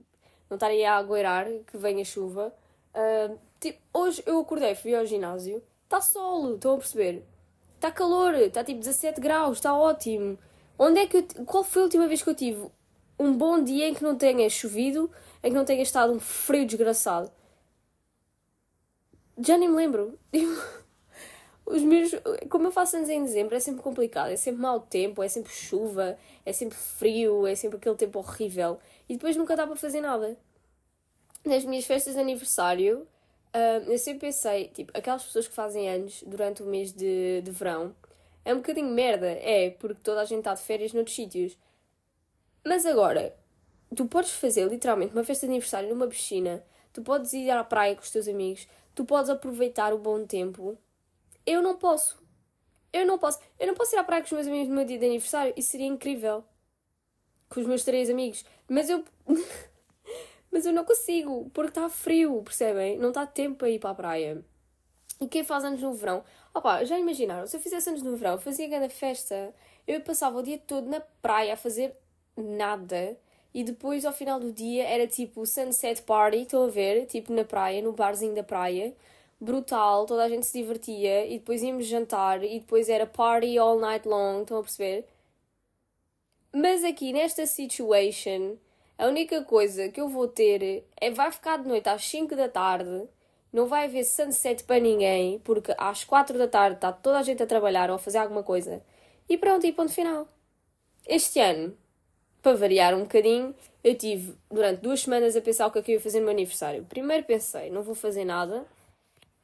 não 0.49 0.55
estarem 0.55 0.85
a 0.85 0.95
agueirar 0.95 1.47
que 1.67 1.77
venha 1.77 2.05
chuva. 2.05 2.53
Uh, 2.95 3.37
tipo, 3.59 3.79
hoje 3.93 4.23
eu 4.25 4.39
acordei, 4.39 4.75
fui 4.75 4.95
ao 4.95 5.05
ginásio, 5.05 5.61
está 5.83 6.01
sol, 6.01 6.55
estão 6.55 6.75
a 6.75 6.77
perceber? 6.77 7.23
Está 7.75 7.91
calor, 7.91 8.33
está 8.35 8.63
tipo 8.63 8.79
17 8.79 9.19
graus, 9.19 9.57
está 9.57 9.73
ótimo. 9.73 10.37
Onde 10.77 10.99
é 10.99 11.07
que 11.07 11.17
eu, 11.17 11.45
qual 11.45 11.63
foi 11.63 11.81
a 11.81 11.85
última 11.85 12.07
vez 12.07 12.21
que 12.21 12.29
eu 12.29 12.35
tive 12.35 12.67
um 13.19 13.37
bom 13.37 13.63
dia 13.63 13.87
em 13.87 13.93
que 13.93 14.03
não 14.03 14.15
tenha 14.15 14.49
chovido, 14.49 15.11
em 15.43 15.49
que 15.49 15.55
não 15.55 15.65
tenha 15.65 15.83
estado 15.83 16.11
um 16.11 16.19
frio 16.19 16.65
desgraçado? 16.65 17.31
Já 19.39 19.57
nem 19.57 19.69
me 19.69 19.75
lembro. 19.75 20.17
Os 21.65 21.83
meus, 21.83 22.11
como 22.49 22.67
eu 22.67 22.71
faço 22.71 22.97
anos 22.97 23.07
em 23.07 23.23
dezembro, 23.23 23.55
é 23.55 23.59
sempre 23.59 23.81
complicado. 23.81 24.29
É 24.29 24.35
sempre 24.35 24.61
mau 24.61 24.79
tempo, 24.79 25.23
é 25.23 25.27
sempre 25.27 25.51
chuva, 25.51 26.17
é 26.45 26.51
sempre 26.51 26.77
frio, 26.77 27.47
é 27.47 27.55
sempre 27.55 27.77
aquele 27.77 27.95
tempo 27.95 28.19
horrível. 28.19 28.79
E 29.07 29.13
depois 29.13 29.37
nunca 29.37 29.55
dá 29.55 29.65
para 29.65 29.75
fazer 29.75 30.01
nada. 30.01 30.37
Nas 31.45 31.63
minhas 31.63 31.85
festas 31.85 32.13
de 32.15 32.19
aniversário, 32.19 33.07
uh, 33.55 33.89
eu 33.91 33.97
sempre 33.97 34.27
pensei, 34.27 34.67
tipo, 34.69 34.91
aquelas 34.95 35.23
pessoas 35.23 35.47
que 35.47 35.53
fazem 35.53 35.89
anos 35.89 36.23
durante 36.25 36.61
o 36.61 36.65
mês 36.65 36.91
de, 36.91 37.41
de 37.41 37.51
verão, 37.51 37.95
é 38.43 38.53
um 38.53 38.57
bocadinho 38.57 38.89
merda, 38.89 39.27
é, 39.27 39.71
porque 39.71 40.01
toda 40.03 40.21
a 40.21 40.25
gente 40.25 40.39
está 40.39 40.53
de 40.53 40.61
férias 40.61 40.93
noutros 40.93 41.15
sítios. 41.15 41.57
Mas 42.65 42.85
agora, 42.85 43.35
tu 43.95 44.05
podes 44.05 44.31
fazer 44.31 44.67
literalmente 44.67 45.13
uma 45.13 45.23
festa 45.23 45.45
de 45.45 45.51
aniversário 45.51 45.89
numa 45.89 46.07
piscina, 46.07 46.63
tu 46.93 47.01
podes 47.01 47.33
ir 47.33 47.49
à 47.49 47.63
praia 47.63 47.95
com 47.95 48.01
os 48.01 48.11
teus 48.11 48.27
amigos, 48.27 48.67
tu 48.95 49.05
podes 49.05 49.29
aproveitar 49.29 49.93
o 49.93 49.97
bom 49.97 50.25
tempo 50.25 50.77
eu 51.45 51.61
não 51.61 51.77
posso. 51.77 52.21
Eu 52.93 53.05
não 53.05 53.17
posso. 53.17 53.39
Eu 53.59 53.67
não 53.67 53.73
posso 53.73 53.95
ir 53.95 53.99
à 53.99 54.03
praia 54.03 54.21
com 54.21 54.27
os 54.27 54.31
meus 54.31 54.47
amigos 54.47 54.67
no 54.67 54.75
meu 54.75 54.85
dia 54.85 54.97
de 54.97 55.05
aniversário. 55.05 55.53
Isso 55.55 55.71
seria 55.71 55.87
incrível. 55.87 56.43
Com 57.49 57.59
os 57.59 57.65
meus 57.65 57.83
três 57.83 58.09
amigos. 58.09 58.45
Mas 58.67 58.89
eu. 58.89 59.03
Mas 60.51 60.65
eu 60.65 60.73
não 60.73 60.83
consigo, 60.83 61.49
porque 61.53 61.69
está 61.69 61.87
frio, 61.87 62.43
percebem? 62.43 62.97
Não 62.97 63.07
está 63.07 63.25
tempo 63.25 63.59
para 63.59 63.69
ir 63.69 63.79
para 63.79 63.91
a 63.91 63.95
praia. 63.95 64.45
E 65.21 65.25
quem 65.25 65.45
faz 65.45 65.63
anos 65.63 65.81
no 65.81 65.93
verão? 65.93 66.25
Opa, 66.53 66.83
já 66.83 66.99
imaginaram? 66.99 67.47
Se 67.47 67.55
eu 67.57 67.61
fizesse 67.61 67.89
anos 67.89 68.03
no 68.03 68.15
verão, 68.15 68.37
fazia 68.37 68.67
grande 68.67 68.93
festa. 68.93 69.53
Eu 69.87 70.01
passava 70.01 70.39
o 70.39 70.43
dia 70.43 70.57
todo 70.57 70.87
na 70.87 70.99
praia 71.21 71.53
a 71.53 71.57
fazer 71.57 71.95
nada. 72.35 73.17
E 73.53 73.63
depois, 73.63 74.05
ao 74.05 74.13
final 74.13 74.39
do 74.39 74.51
dia, 74.51 74.83
era 74.87 75.07
tipo 75.07 75.45
sunset 75.45 76.01
party, 76.03 76.41
estão 76.41 76.63
a 76.63 76.67
ver? 76.67 77.05
Tipo 77.05 77.33
na 77.33 77.43
praia, 77.43 77.81
no 77.81 77.93
barzinho 77.93 78.35
da 78.35 78.43
praia 78.43 78.93
brutal, 79.41 80.05
toda 80.05 80.23
a 80.23 80.29
gente 80.29 80.45
se 80.45 80.59
divertia 80.59 81.25
e 81.25 81.39
depois 81.39 81.63
íamos 81.63 81.87
jantar 81.87 82.43
e 82.43 82.59
depois 82.59 82.87
era 82.87 83.07
party 83.07 83.57
all 83.57 83.79
night 83.79 84.07
long, 84.07 84.41
estão 84.41 84.59
a 84.59 84.61
perceber? 84.61 85.07
Mas 86.53 86.83
aqui 86.83 87.11
nesta 87.11 87.45
situation, 87.47 88.57
a 88.97 89.07
única 89.07 89.43
coisa 89.43 89.89
que 89.89 89.99
eu 89.99 90.07
vou 90.07 90.27
ter 90.27 90.85
é 90.99 91.09
vai 91.09 91.31
ficar 91.31 91.57
de 91.57 91.67
noite 91.67 91.89
às 91.89 92.05
5 92.05 92.35
da 92.35 92.47
tarde, 92.47 93.07
não 93.51 93.67
vai 93.67 93.85
haver 93.85 94.03
sunset 94.03 94.63
para 94.63 94.79
ninguém, 94.79 95.39
porque 95.39 95.73
às 95.77 96.03
4 96.03 96.37
da 96.37 96.47
tarde 96.47 96.75
está 96.77 96.91
toda 96.91 97.19
a 97.19 97.23
gente 97.23 97.43
a 97.43 97.47
trabalhar 97.47 97.89
ou 97.89 97.95
a 97.95 97.99
fazer 97.99 98.19
alguma 98.19 98.43
coisa. 98.43 98.81
E 99.29 99.37
pronto, 99.37 99.65
e 99.65 99.71
ponto 99.71 99.91
final. 99.91 100.27
Este 101.07 101.39
ano, 101.39 101.75
para 102.41 102.55
variar 102.55 102.93
um 102.93 103.01
bocadinho, 103.01 103.55
eu 103.83 103.95
tive 103.95 104.35
durante 104.49 104.81
duas 104.81 105.01
semanas 105.01 105.35
a 105.35 105.41
pensar 105.41 105.67
o 105.67 105.71
que 105.71 105.79
é 105.79 105.81
que 105.81 105.91
eu 105.91 105.95
ia 105.95 106.01
fazer 106.01 106.19
no 106.19 106.25
meu 106.25 106.33
aniversário. 106.33 106.85
Primeiro 106.85 107.23
pensei, 107.25 107.69
não 107.69 107.83
vou 107.83 107.95
fazer 107.95 108.25
nada, 108.25 108.65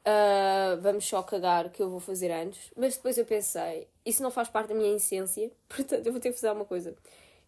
Uh, 0.08 0.80
vamos 0.80 1.06
só 1.06 1.22
cagar 1.22 1.68
que 1.68 1.82
eu 1.82 1.90
vou 1.90 2.00
fazer 2.00 2.30
antes. 2.30 2.70
Mas 2.74 2.96
depois 2.96 3.18
eu 3.18 3.26
pensei, 3.26 3.86
isso 4.06 4.22
não 4.22 4.30
faz 4.30 4.48
parte 4.48 4.68
da 4.68 4.74
minha 4.74 4.96
essência, 4.96 5.50
portanto 5.68 6.06
eu 6.06 6.12
vou 6.12 6.20
ter 6.20 6.30
que 6.30 6.36
fazer 6.36 6.48
alguma 6.48 6.64
coisa. 6.64 6.94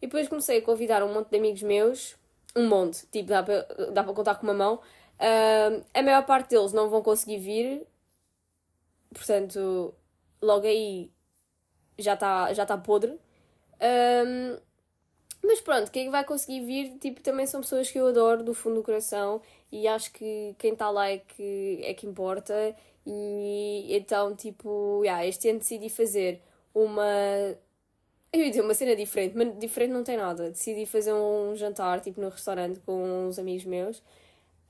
E 0.02 0.07
depois 0.07 0.29
comecei 0.29 0.59
a 0.59 0.62
convidar 0.62 1.02
um 1.02 1.12
monte 1.12 1.31
de 1.31 1.37
amigos 1.38 1.62
meus, 1.62 2.17
um 2.55 2.69
monte, 2.69 3.07
tipo, 3.07 3.29
dá 3.29 3.43
para 3.43 3.62
dá 3.93 4.05
para 4.05 4.12
contar 4.12 4.35
com 4.35 4.47
uma 4.47 4.55
mão. 4.55 4.81
Uh, 5.21 5.85
a 5.93 6.03
maior 6.03 6.25
parte 6.25 6.50
deles 6.50 6.73
não 6.73 6.89
vão 6.89 7.03
conseguir 7.03 7.39
vir, 7.39 7.87
portanto, 9.12 9.95
logo 10.41 10.67
aí 10.67 11.11
já 11.99 12.15
está 12.15 12.53
já 12.55 12.65
tá 12.65 12.79
podre. 12.79 13.19
Um, 13.83 14.59
mas 15.43 15.61
pronto, 15.61 15.91
quem 15.91 16.11
vai 16.11 16.25
conseguir 16.25 16.65
vir, 16.65 16.99
tipo, 16.99 17.21
também 17.21 17.47
são 17.47 17.61
pessoas 17.61 17.91
que 17.91 17.99
eu 17.99 18.07
adoro 18.09 18.43
do 18.43 18.55
fundo 18.55 18.77
do 18.77 18.83
coração 18.83 19.41
e 19.73 19.87
acho 19.89 20.12
que 20.12 20.55
quem 20.59 20.73
está 20.73 20.91
lá 20.91 21.09
é 21.11 21.19
que, 21.19 21.81
é 21.83 21.95
que 21.95 22.07
importa. 22.07 22.75
E 23.07 23.87
então, 23.97 24.35
tipo, 24.37 25.03
yeah, 25.05 25.27
este 25.27 25.49
ano 25.49 25.59
decidi 25.61 25.89
fazer 25.89 26.43
uma. 26.75 27.05
Eu 28.33 28.41
ia 28.43 28.50
dizer 28.50 28.62
uma 28.62 28.75
cena 28.75 28.95
diferente, 28.95 29.37
mas 29.37 29.59
diferente 29.59 29.93
não 29.93 30.05
tem 30.05 30.17
nada. 30.17 30.50
Decidi 30.50 30.87
fazer 30.87 31.12
um 31.12 31.55
jantar, 31.57 32.00
tipo, 32.00 32.21
no 32.21 32.29
restaurante 32.29 32.79
com 32.81 33.27
uns 33.29 33.39
amigos 33.39 33.65
meus. 33.65 34.03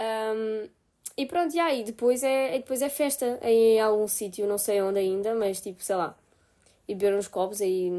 Um, 0.00 0.68
e 1.16 1.26
pronto, 1.26 1.54
e 1.54 1.84
depois 1.84 2.22
é, 2.22 2.58
depois 2.58 2.80
é 2.82 2.88
festa 2.88 3.38
em 3.42 3.80
algum 3.80 4.08
sítio, 4.08 4.46
não 4.46 4.56
sei 4.58 4.80
onde 4.80 4.98
ainda, 4.98 5.34
mas 5.34 5.60
tipo, 5.60 5.82
sei 5.82 5.96
lá. 5.96 6.16
E 6.88 6.94
beber 6.94 7.14
uns 7.16 7.28
copos 7.28 7.60
aí 7.60 7.90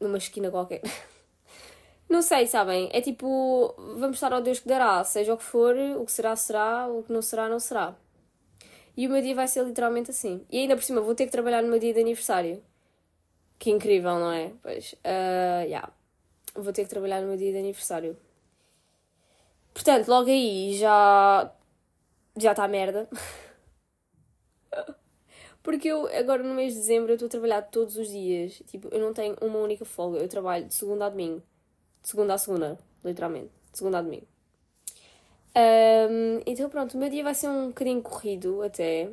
numa 0.00 0.18
esquina 0.18 0.50
qualquer. 0.50 0.82
Não 2.06 2.20
sei, 2.22 2.46
sabem? 2.46 2.90
É 2.92 3.00
tipo, 3.00 3.74
vamos 3.98 4.16
estar 4.16 4.32
ao 4.32 4.42
Deus 4.42 4.60
que 4.60 4.68
dará, 4.68 5.02
seja 5.02 5.32
o 5.34 5.38
que 5.38 5.42
for, 5.42 5.74
o 5.74 6.04
que 6.04 6.12
será, 6.12 6.36
será, 6.36 6.86
o 6.86 7.02
que 7.02 7.12
não 7.12 7.22
será, 7.22 7.48
não 7.48 7.58
será. 7.58 7.96
E 8.96 9.06
o 9.06 9.10
meu 9.10 9.20
dia 9.22 9.34
vai 9.34 9.48
ser 9.48 9.64
literalmente 9.64 10.10
assim. 10.10 10.44
E 10.50 10.58
ainda 10.58 10.76
por 10.76 10.82
cima 10.84 11.00
vou 11.00 11.14
ter 11.14 11.24
que 11.24 11.32
trabalhar 11.32 11.62
no 11.62 11.68
meu 11.68 11.78
dia 11.78 11.92
de 11.92 12.00
aniversário. 12.00 12.62
Que 13.58 13.70
incrível, 13.70 14.18
não 14.18 14.30
é? 14.30 14.52
Pois, 14.62 14.92
uh, 14.92 15.64
yeah. 15.64 15.90
Vou 16.54 16.72
ter 16.72 16.84
que 16.84 16.90
trabalhar 16.90 17.20
no 17.20 17.28
meu 17.28 17.36
dia 17.36 17.52
de 17.52 17.58
aniversário. 17.58 18.16
Portanto, 19.74 20.08
logo 20.08 20.30
aí 20.30 20.76
já. 20.78 21.52
Já 22.36 22.52
está 22.52 22.66
merda. 22.68 23.08
Porque 25.62 25.88
eu, 25.88 26.06
agora 26.08 26.42
no 26.42 26.54
mês 26.54 26.74
de 26.74 26.80
dezembro, 26.80 27.10
eu 27.12 27.14
estou 27.14 27.26
a 27.26 27.30
trabalhar 27.30 27.62
todos 27.62 27.96
os 27.96 28.08
dias. 28.08 28.62
Tipo, 28.66 28.88
eu 28.88 29.00
não 29.00 29.12
tenho 29.12 29.36
uma 29.40 29.58
única 29.58 29.84
folga. 29.84 30.18
Eu 30.18 30.28
trabalho 30.28 30.66
de 30.66 30.74
segunda 30.74 31.06
a 31.06 31.08
domingo. 31.10 31.42
De 32.02 32.08
segunda 32.08 32.34
a 32.34 32.38
segunda, 32.38 32.78
literalmente. 33.04 33.50
De 33.72 33.78
segunda 33.78 33.98
a 33.98 34.02
domingo. 34.02 34.26
Um, 35.56 36.42
então 36.46 36.68
pronto, 36.68 36.94
o 36.94 36.98
meu 36.98 37.08
dia 37.08 37.22
vai 37.22 37.34
ser 37.34 37.48
um 37.48 37.68
bocadinho 37.68 38.02
corrido 38.02 38.62
até. 38.62 39.10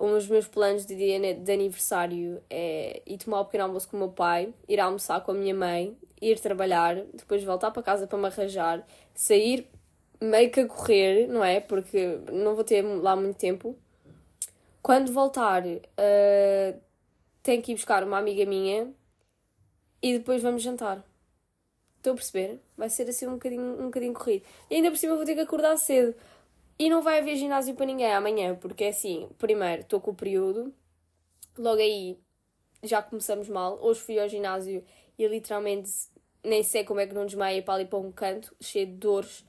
Os 0.00 0.26
meus 0.28 0.48
planos 0.48 0.86
de 0.86 0.96
dia 0.96 1.34
de 1.34 1.52
aniversário 1.52 2.42
é 2.48 3.02
ir 3.06 3.18
tomar 3.18 3.40
o 3.40 3.42
um 3.42 3.44
pequeno 3.44 3.64
almoço 3.64 3.86
com 3.86 3.98
o 3.98 4.00
meu 4.00 4.08
pai, 4.08 4.54
ir 4.66 4.80
almoçar 4.80 5.20
com 5.20 5.32
a 5.32 5.34
minha 5.34 5.54
mãe, 5.54 5.94
ir 6.22 6.40
trabalhar, 6.40 6.96
depois 7.12 7.44
voltar 7.44 7.70
para 7.70 7.82
casa 7.82 8.06
para 8.06 8.18
me 8.18 8.24
arranjar, 8.24 8.82
sair 9.14 9.68
meio 10.18 10.50
que 10.50 10.60
a 10.60 10.66
correr, 10.66 11.26
não 11.26 11.44
é? 11.44 11.60
Porque 11.60 12.18
não 12.32 12.54
vou 12.54 12.64
ter 12.64 12.80
lá 12.80 13.14
muito 13.14 13.36
tempo. 13.36 13.76
Quando 14.80 15.12
voltar, 15.12 15.66
uh, 15.66 16.80
tenho 17.42 17.60
que 17.60 17.72
ir 17.72 17.74
buscar 17.74 18.02
uma 18.02 18.16
amiga 18.16 18.46
minha 18.46 18.90
e 20.02 20.16
depois 20.16 20.42
vamos 20.42 20.62
jantar. 20.62 21.04
Estou 21.98 22.14
a 22.14 22.16
perceber? 22.16 22.58
Vai 22.74 22.88
ser 22.88 23.06
assim 23.06 23.26
um 23.26 23.34
bocadinho, 23.34 23.78
um 23.78 23.84
bocadinho 23.84 24.14
corrido. 24.14 24.46
E 24.70 24.76
ainda 24.76 24.90
por 24.90 24.96
cima 24.96 25.14
vou 25.14 25.26
ter 25.26 25.34
que 25.34 25.42
acordar 25.42 25.76
cedo. 25.76 26.14
E 26.80 26.88
não 26.88 27.02
vai 27.02 27.18
haver 27.18 27.36
ginásio 27.36 27.74
para 27.74 27.84
ninguém 27.84 28.10
amanhã, 28.10 28.56
porque 28.56 28.84
é 28.84 28.88
assim, 28.88 29.28
primeiro 29.36 29.82
estou 29.82 30.00
com 30.00 30.12
o 30.12 30.14
período, 30.14 30.72
logo 31.58 31.78
aí 31.78 32.18
já 32.82 33.02
começamos 33.02 33.50
mal. 33.50 33.78
Hoje 33.82 34.00
fui 34.00 34.18
ao 34.18 34.26
ginásio 34.26 34.82
e 35.18 35.26
literalmente 35.26 35.90
nem 36.42 36.62
sei 36.62 36.82
como 36.82 37.00
é 37.00 37.06
que 37.06 37.12
não 37.12 37.26
desmaiei 37.26 37.60
para 37.60 37.74
ali 37.74 37.84
para 37.84 37.98
um 37.98 38.10
canto, 38.10 38.56
cheio 38.62 38.86
de 38.86 38.94
dores. 38.94 39.44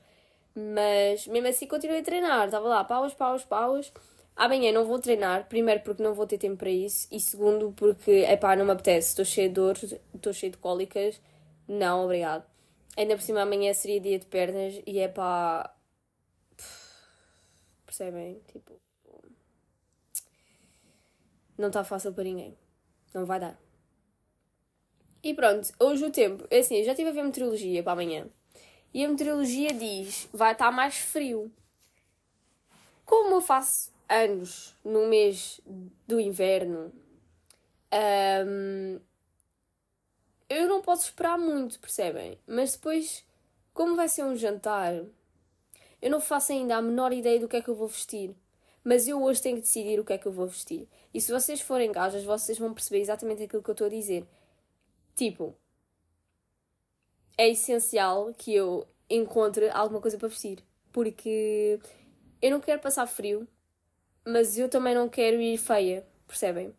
Mas 0.54 1.26
mesmo 1.26 1.48
assim 1.48 1.66
continuei 1.66 2.00
a 2.00 2.04
treinar. 2.04 2.44
Estava 2.44 2.68
lá, 2.68 2.84
paus, 2.84 3.14
paus, 3.14 3.44
paus. 3.46 3.90
Amanhã 4.36 4.70
não 4.70 4.84
vou 4.84 4.98
treinar, 4.98 5.48
primeiro 5.48 5.80
porque 5.80 6.02
não 6.02 6.12
vou 6.12 6.26
ter 6.26 6.36
tempo 6.36 6.58
para 6.58 6.70
isso, 6.70 7.08
e 7.10 7.18
segundo 7.18 7.72
porque, 7.72 8.10
é 8.10 8.36
pá, 8.36 8.54
não 8.56 8.66
me 8.66 8.72
apetece. 8.72 9.08
Estou 9.08 9.24
cheia 9.24 9.48
de 9.48 9.54
dores, 9.54 9.94
estou 10.14 10.32
cheia 10.34 10.50
de 10.50 10.58
cólicas 10.58 11.18
não, 11.66 12.04
obrigado. 12.04 12.44
Ainda 12.96 13.16
por 13.16 13.22
cima 13.22 13.42
amanhã 13.42 13.72
seria 13.72 14.00
dia 14.00 14.18
de 14.18 14.26
pernas 14.26 14.82
e 14.86 14.98
é 14.98 15.08
pá. 15.08 15.74
Percebem? 17.92 18.40
Tipo. 18.50 18.80
Não 21.58 21.68
está 21.68 21.84
fácil 21.84 22.14
para 22.14 22.24
ninguém. 22.24 22.56
Não 23.12 23.26
vai 23.26 23.38
dar. 23.38 23.60
E 25.22 25.34
pronto, 25.34 25.70
hoje 25.78 26.02
o 26.02 26.10
tempo. 26.10 26.46
É 26.50 26.60
assim, 26.60 26.78
eu 26.78 26.84
já 26.86 26.92
estive 26.92 27.10
a 27.10 27.12
ver 27.12 27.22
meteorologia 27.22 27.82
para 27.82 27.92
amanhã. 27.92 28.26
E 28.94 29.04
a 29.04 29.08
meteorologia 29.08 29.74
diz: 29.74 30.26
vai 30.32 30.52
estar 30.52 30.72
mais 30.72 30.96
frio. 30.96 31.52
Como 33.04 33.34
eu 33.34 33.42
faço 33.42 33.92
anos 34.08 34.74
no 34.82 35.06
mês 35.08 35.60
do 36.08 36.18
inverno, 36.18 36.90
um, 38.46 39.00
eu 40.48 40.66
não 40.66 40.80
posso 40.80 41.04
esperar 41.04 41.38
muito, 41.38 41.78
percebem? 41.78 42.38
Mas 42.46 42.72
depois, 42.72 43.22
como 43.74 43.96
vai 43.96 44.08
ser 44.08 44.24
um 44.24 44.34
jantar, 44.34 44.94
eu 46.02 46.10
não 46.10 46.20
faço 46.20 46.50
ainda 46.50 46.76
a 46.76 46.82
menor 46.82 47.12
ideia 47.12 47.38
do 47.38 47.48
que 47.48 47.56
é 47.56 47.62
que 47.62 47.68
eu 47.68 47.76
vou 47.76 47.86
vestir. 47.86 48.34
Mas 48.82 49.06
eu 49.06 49.22
hoje 49.22 49.40
tenho 49.40 49.56
que 49.56 49.62
decidir 49.62 50.00
o 50.00 50.04
que 50.04 50.12
é 50.12 50.18
que 50.18 50.26
eu 50.26 50.32
vou 50.32 50.48
vestir. 50.48 50.88
E 51.14 51.20
se 51.20 51.30
vocês 51.30 51.60
forem 51.60 51.92
gajas, 51.92 52.24
vocês 52.24 52.58
vão 52.58 52.74
perceber 52.74 53.00
exatamente 53.00 53.44
aquilo 53.44 53.62
que 53.62 53.70
eu 53.70 53.72
estou 53.72 53.86
a 53.86 53.90
dizer. 53.90 54.26
Tipo, 55.14 55.56
é 57.38 57.48
essencial 57.48 58.34
que 58.34 58.52
eu 58.52 58.84
encontre 59.08 59.70
alguma 59.70 60.00
coisa 60.00 60.18
para 60.18 60.26
vestir. 60.26 60.58
Porque 60.90 61.78
eu 62.40 62.50
não 62.50 62.60
quero 62.60 62.80
passar 62.80 63.06
frio, 63.06 63.46
mas 64.26 64.58
eu 64.58 64.68
também 64.68 64.96
não 64.96 65.08
quero 65.08 65.40
ir 65.40 65.56
feia, 65.56 66.04
percebem? 66.26 66.74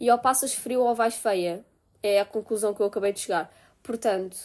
E 0.00 0.10
ou 0.10 0.18
passas 0.18 0.52
frio 0.52 0.80
ou 0.80 0.94
vais 0.94 1.14
feia. 1.14 1.64
É 2.02 2.20
a 2.20 2.24
conclusão 2.24 2.74
que 2.74 2.80
eu 2.80 2.86
acabei 2.86 3.12
de 3.12 3.20
chegar. 3.20 3.54
Portanto, 3.82 4.36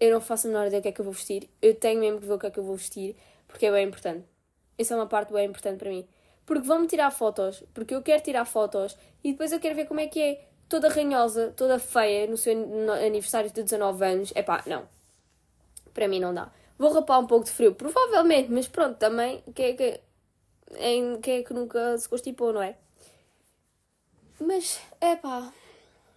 eu 0.00 0.10
não 0.10 0.20
faço 0.20 0.46
a 0.46 0.50
menor 0.50 0.66
ideia 0.66 0.80
do 0.80 0.82
que 0.82 0.88
é 0.88 0.92
que 0.92 1.00
eu 1.00 1.04
vou 1.04 1.12
vestir. 1.12 1.48
Eu 1.60 1.74
tenho 1.74 2.00
mesmo 2.00 2.20
que 2.20 2.26
ver 2.26 2.32
o 2.32 2.38
que 2.38 2.46
é 2.46 2.50
que 2.50 2.58
eu 2.58 2.64
vou 2.64 2.74
vestir, 2.74 3.14
porque 3.46 3.66
é 3.66 3.70
bem 3.70 3.86
importante. 3.86 4.24
Isso 4.78 4.94
é 4.94 4.96
uma 4.96 5.06
parte 5.06 5.32
bem 5.32 5.46
importante 5.46 5.78
para 5.78 5.90
mim. 5.90 6.08
Porque 6.46 6.66
vão-me 6.66 6.86
tirar 6.86 7.10
fotos, 7.10 7.62
porque 7.74 7.94
eu 7.94 8.02
quero 8.02 8.22
tirar 8.22 8.46
fotos 8.46 8.96
e 9.22 9.32
depois 9.32 9.52
eu 9.52 9.60
quero 9.60 9.74
ver 9.76 9.86
como 9.86 10.00
é 10.00 10.06
que 10.06 10.20
é. 10.20 10.46
Toda 10.68 10.88
ranhosa, 10.88 11.52
toda 11.56 11.80
feia, 11.80 12.28
no 12.28 12.36
seu 12.36 12.52
aniversário 13.04 13.50
de 13.50 13.62
19 13.62 14.04
anos. 14.04 14.32
É 14.36 14.42
pá, 14.42 14.62
não. 14.66 14.88
Para 15.92 16.08
mim 16.08 16.20
não 16.20 16.32
dá. 16.32 16.50
Vou 16.78 16.92
rapar 16.92 17.18
um 17.18 17.26
pouco 17.26 17.44
de 17.44 17.50
frio, 17.50 17.74
provavelmente, 17.74 18.50
mas 18.50 18.68
pronto, 18.68 18.96
também. 18.96 19.42
Quem 19.54 19.66
é 19.66 19.72
que, 19.74 20.00
em, 20.78 21.20
quem 21.20 21.40
é 21.40 21.42
que 21.42 21.52
nunca 21.52 21.98
se 21.98 22.08
constipou, 22.08 22.52
não 22.52 22.62
é? 22.62 22.76
Mas, 24.40 24.80
é 25.00 25.16
pá, 25.16 25.52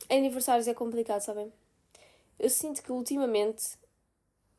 aniversários 0.10 0.68
é 0.68 0.74
complicado, 0.74 1.22
sabem? 1.22 1.52
Eu 2.44 2.50
sinto 2.50 2.84
que 2.84 2.92
ultimamente, 2.92 3.78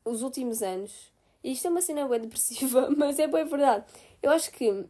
os 0.03 0.23
últimos 0.23 0.63
anos, 0.63 1.13
e 1.43 1.51
isto 1.51 1.67
é 1.67 1.69
uma 1.69 1.83
cena 1.83 2.07
bem 2.07 2.21
depressiva, 2.21 2.89
mas 2.97 3.19
é 3.19 3.27
bem 3.27 3.45
verdade. 3.45 3.85
Eu 4.23 4.31
acho 4.31 4.49
que. 4.49 4.87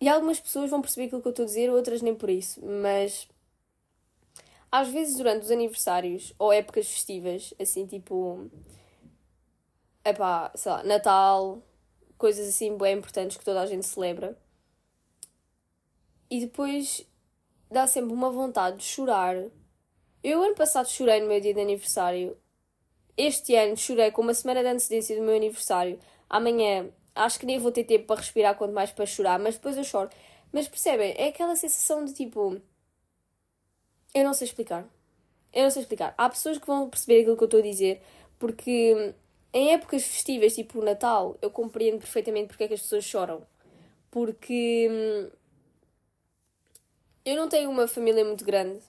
E 0.00 0.08
algumas 0.08 0.38
pessoas 0.38 0.70
vão 0.70 0.80
perceber 0.80 1.06
aquilo 1.06 1.20
que 1.22 1.26
eu 1.26 1.30
estou 1.30 1.42
a 1.42 1.46
dizer, 1.46 1.70
outras 1.70 2.02
nem 2.02 2.14
por 2.14 2.30
isso, 2.30 2.64
mas. 2.64 3.28
Às 4.70 4.86
vezes, 4.90 5.16
durante 5.16 5.42
os 5.42 5.50
aniversários 5.50 6.32
ou 6.38 6.52
épocas 6.52 6.86
festivas, 6.86 7.52
assim 7.58 7.84
tipo. 7.84 8.48
Epá, 10.04 10.52
sei 10.54 10.70
lá, 10.70 10.84
Natal, 10.84 11.60
coisas 12.16 12.48
assim 12.48 12.76
bem 12.76 12.96
importantes 12.96 13.36
que 13.36 13.44
toda 13.44 13.60
a 13.60 13.66
gente 13.66 13.86
celebra. 13.86 14.38
E 16.30 16.38
depois 16.38 17.04
dá 17.68 17.88
sempre 17.88 18.12
uma 18.12 18.30
vontade 18.30 18.76
de 18.76 18.84
chorar 18.84 19.36
eu 20.28 20.42
ano 20.42 20.56
passado 20.56 20.88
chorei 20.88 21.20
no 21.20 21.28
meu 21.28 21.40
dia 21.40 21.54
de 21.54 21.60
aniversário. 21.60 22.36
Este 23.16 23.54
ano 23.54 23.76
chorei 23.76 24.10
com 24.10 24.22
uma 24.22 24.34
semana 24.34 24.60
de 24.60 24.68
antecedência 24.68 25.14
do 25.14 25.22
meu 25.22 25.36
aniversário. 25.36 26.00
Amanhã 26.28 26.90
acho 27.14 27.38
que 27.38 27.46
nem 27.46 27.60
vou 27.60 27.70
ter 27.70 27.84
tempo 27.84 28.06
para 28.06 28.20
respirar, 28.20 28.56
quanto 28.56 28.74
mais 28.74 28.90
para 28.90 29.06
chorar, 29.06 29.38
mas 29.38 29.54
depois 29.54 29.76
eu 29.76 29.84
choro. 29.84 30.10
Mas 30.52 30.66
percebem? 30.66 31.14
É 31.16 31.28
aquela 31.28 31.54
sensação 31.54 32.04
de 32.04 32.12
tipo. 32.12 32.60
Eu 34.12 34.24
não 34.24 34.34
sei 34.34 34.48
explicar. 34.48 34.84
Eu 35.52 35.62
não 35.62 35.70
sei 35.70 35.82
explicar. 35.82 36.12
Há 36.18 36.28
pessoas 36.28 36.58
que 36.58 36.66
vão 36.66 36.90
perceber 36.90 37.20
aquilo 37.20 37.36
que 37.36 37.44
eu 37.44 37.46
estou 37.46 37.60
a 37.60 37.62
dizer, 37.62 38.02
porque 38.36 39.14
em 39.52 39.74
épocas 39.74 40.02
festivas, 40.02 40.54
tipo 40.56 40.80
o 40.80 40.84
Natal, 40.84 41.38
eu 41.40 41.52
compreendo 41.52 41.98
perfeitamente 41.98 42.48
porque 42.48 42.64
é 42.64 42.68
que 42.68 42.74
as 42.74 42.82
pessoas 42.82 43.04
choram. 43.04 43.46
Porque 44.10 44.88
hum, 44.90 45.30
eu 47.24 47.36
não 47.36 47.48
tenho 47.48 47.70
uma 47.70 47.86
família 47.86 48.24
muito 48.24 48.44
grande 48.44 48.80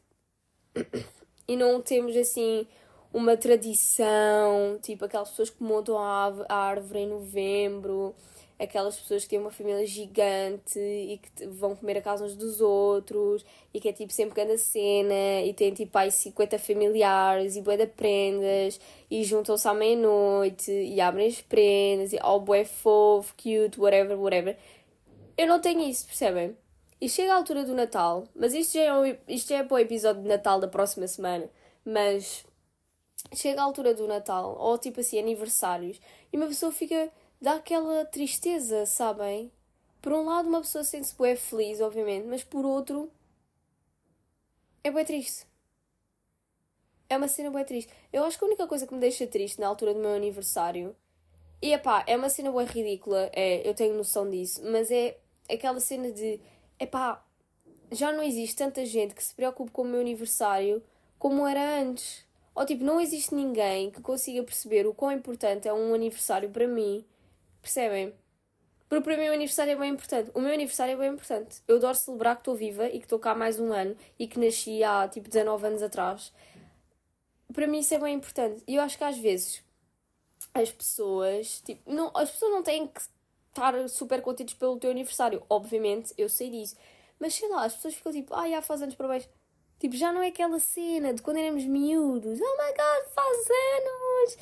e 1.47 1.55
não 1.55 1.81
temos 1.81 2.15
assim 2.15 2.67
uma 3.13 3.37
tradição, 3.37 4.77
tipo 4.81 5.05
aquelas 5.05 5.29
pessoas 5.29 5.49
que 5.49 5.63
montam 5.63 5.97
a 5.97 6.33
árvore 6.49 6.99
em 6.99 7.07
novembro, 7.07 8.13
aquelas 8.59 8.97
pessoas 8.97 9.23
que 9.23 9.29
têm 9.29 9.39
uma 9.39 9.51
família 9.51 9.85
gigante 9.85 10.79
e 10.79 11.19
que 11.19 11.47
vão 11.47 11.75
comer 11.75 11.97
a 11.97 12.01
casa 12.01 12.25
uns 12.25 12.35
dos 12.35 12.59
outros 12.59 13.45
e 13.73 13.79
que 13.79 13.89
é 13.89 13.93
tipo 13.93 14.11
sempre 14.11 14.35
grande 14.35 14.59
cena 14.59 15.41
e 15.45 15.53
tem 15.53 15.73
tipo 15.73 15.97
aí 15.97 16.11
50 16.11 16.57
familiares 16.59 17.55
e 17.55 17.61
bué 17.61 17.77
de 17.77 17.87
prendas 17.87 18.79
e 19.09 19.23
juntam-se 19.23 19.67
à 19.67 19.73
meia-noite 19.73 20.71
e 20.71 20.99
abrem 20.99 21.27
as 21.27 21.41
prendas 21.41 22.13
e 22.13 22.19
oh 22.23 22.39
bué 22.39 22.65
fofo, 22.65 23.33
cute, 23.35 23.79
whatever, 23.79 24.19
whatever. 24.19 24.57
Eu 25.37 25.47
não 25.47 25.61
tenho 25.61 25.81
isso, 25.81 26.05
percebem? 26.07 26.55
E 26.99 27.07
chega 27.07 27.33
a 27.33 27.35
altura 27.35 27.63
do 27.63 27.75
Natal, 27.75 28.27
mas 28.35 28.53
isto 28.53 28.73
já 28.73 28.81
é, 28.81 28.93
um, 28.93 29.17
isto 29.27 29.49
já 29.49 29.57
é 29.57 29.63
para 29.63 29.75
o 29.75 29.79
episódio 29.79 30.23
de 30.23 30.27
Natal 30.27 30.59
da 30.59 30.67
próxima 30.67 31.07
semana, 31.07 31.49
mas 31.85 32.43
chega 33.35 33.61
a 33.61 33.63
altura 33.63 33.93
do 33.93 34.07
Natal, 34.07 34.57
ou 34.59 34.77
tipo 34.77 34.99
assim, 34.99 35.19
aniversários, 35.19 35.99
e 36.33 36.37
uma 36.37 36.47
pessoa 36.47 36.71
fica 36.71 37.11
dá 37.41 37.53
aquela 37.55 38.05
tristeza, 38.05 38.85
sabem? 38.85 39.51
Por 40.01 40.13
um 40.13 40.25
lado, 40.25 40.49
uma 40.49 40.61
pessoa 40.61 40.83
sente-se 40.83 41.15
bem 41.17 41.35
feliz, 41.35 41.81
obviamente, 41.81 42.25
mas 42.27 42.43
por 42.43 42.65
outro, 42.65 43.11
é 44.83 44.91
bem 44.91 45.05
triste. 45.05 45.45
É 47.09 47.17
uma 47.17 47.27
cena 47.27 47.49
bem 47.49 47.63
triste. 47.63 47.91
Eu 48.11 48.23
acho 48.23 48.37
que 48.37 48.43
a 48.43 48.47
única 48.47 48.67
coisa 48.67 48.85
que 48.85 48.93
me 48.93 48.99
deixa 48.99 49.25
triste 49.27 49.59
na 49.59 49.67
altura 49.67 49.93
do 49.93 49.99
meu 49.99 50.13
aniversário, 50.13 50.95
e 51.61 51.73
epá, 51.73 52.03
é 52.07 52.15
uma 52.15 52.29
cena 52.29 52.51
bem 52.51 52.65
ridícula, 52.65 53.29
é, 53.33 53.67
eu 53.67 53.73
tenho 53.73 53.95
noção 53.95 54.29
disso, 54.29 54.61
mas 54.63 54.91
é 54.91 55.17
aquela 55.49 55.79
cena 55.79 56.11
de, 56.11 56.39
epá, 56.79 57.23
já 57.91 58.11
não 58.11 58.23
existe 58.23 58.55
tanta 58.55 58.85
gente 58.85 59.15
que 59.15 59.23
se 59.23 59.33
preocupe 59.33 59.71
com 59.71 59.83
o 59.83 59.85
meu 59.85 60.01
aniversário 60.01 60.83
como 61.19 61.47
era 61.47 61.81
antes. 61.81 62.25
Ou 62.53 62.65
tipo, 62.65 62.83
não 62.83 62.99
existe 62.99 63.35
ninguém 63.35 63.91
que 63.91 64.01
consiga 64.01 64.43
perceber 64.43 64.87
o 64.87 64.93
quão 64.93 65.11
importante 65.11 65.67
é 65.67 65.73
um 65.73 65.93
aniversário 65.93 66.49
para 66.49 66.67
mim 66.67 67.05
Percebem? 67.67 68.13
Porque 68.87 69.03
para 69.03 69.17
mim 69.17 69.27
o 69.27 69.33
aniversário 69.33 69.73
é 69.73 69.75
bem 69.75 69.91
importante. 69.91 70.31
O 70.33 70.39
meu 70.39 70.53
aniversário 70.53 70.93
é 70.93 70.97
bem 70.97 71.09
importante. 71.09 71.61
Eu 71.67 71.75
adoro 71.75 71.97
celebrar 71.97 72.35
que 72.35 72.41
estou 72.41 72.55
viva 72.55 72.87
e 72.87 72.99
que 72.99 73.05
estou 73.05 73.19
cá 73.19 73.35
mais 73.35 73.59
um 73.59 73.73
ano 73.73 73.93
e 74.17 74.25
que 74.25 74.39
nasci 74.39 74.81
há 74.85 75.05
tipo 75.09 75.27
19 75.27 75.67
anos 75.67 75.83
atrás. 75.83 76.31
Para 77.51 77.67
mim 77.67 77.79
isso 77.79 77.93
é 77.93 77.99
bem 77.99 78.15
importante. 78.15 78.63
E 78.65 78.75
eu 78.75 78.81
acho 78.81 78.97
que 78.97 79.03
às 79.03 79.17
vezes 79.17 79.61
as 80.53 80.71
pessoas, 80.71 81.61
tipo, 81.65 81.91
não, 81.91 82.09
as 82.15 82.31
pessoas 82.31 82.51
não 82.51 82.63
têm 82.63 82.87
que 82.87 83.01
estar 83.57 83.89
super 83.89 84.21
contentes 84.21 84.53
pelo 84.53 84.77
teu 84.77 84.91
aniversário. 84.91 85.43
Obviamente, 85.49 86.13
eu 86.17 86.29
sei 86.29 86.49
disso. 86.49 86.75
Mas 87.19 87.33
sei 87.33 87.49
lá, 87.49 87.65
as 87.65 87.75
pessoas 87.75 87.95
ficam 87.95 88.11
tipo, 88.11 88.33
ah, 88.33 88.47
já 88.47 88.61
faz 88.61 88.81
anos 88.81 88.95
parabéns. 88.95 89.27
Tipo, 89.79 89.95
já 89.95 90.11
não 90.11 90.23
é 90.23 90.29
aquela 90.29 90.59
cena 90.59 91.13
de 91.13 91.21
quando 91.21 91.37
éramos 91.37 91.65
miúdos. 91.65 92.39
Oh 92.41 92.57
my 92.57 92.71
god, 92.71 93.13
faz 93.13 93.37
anos! 93.37 94.37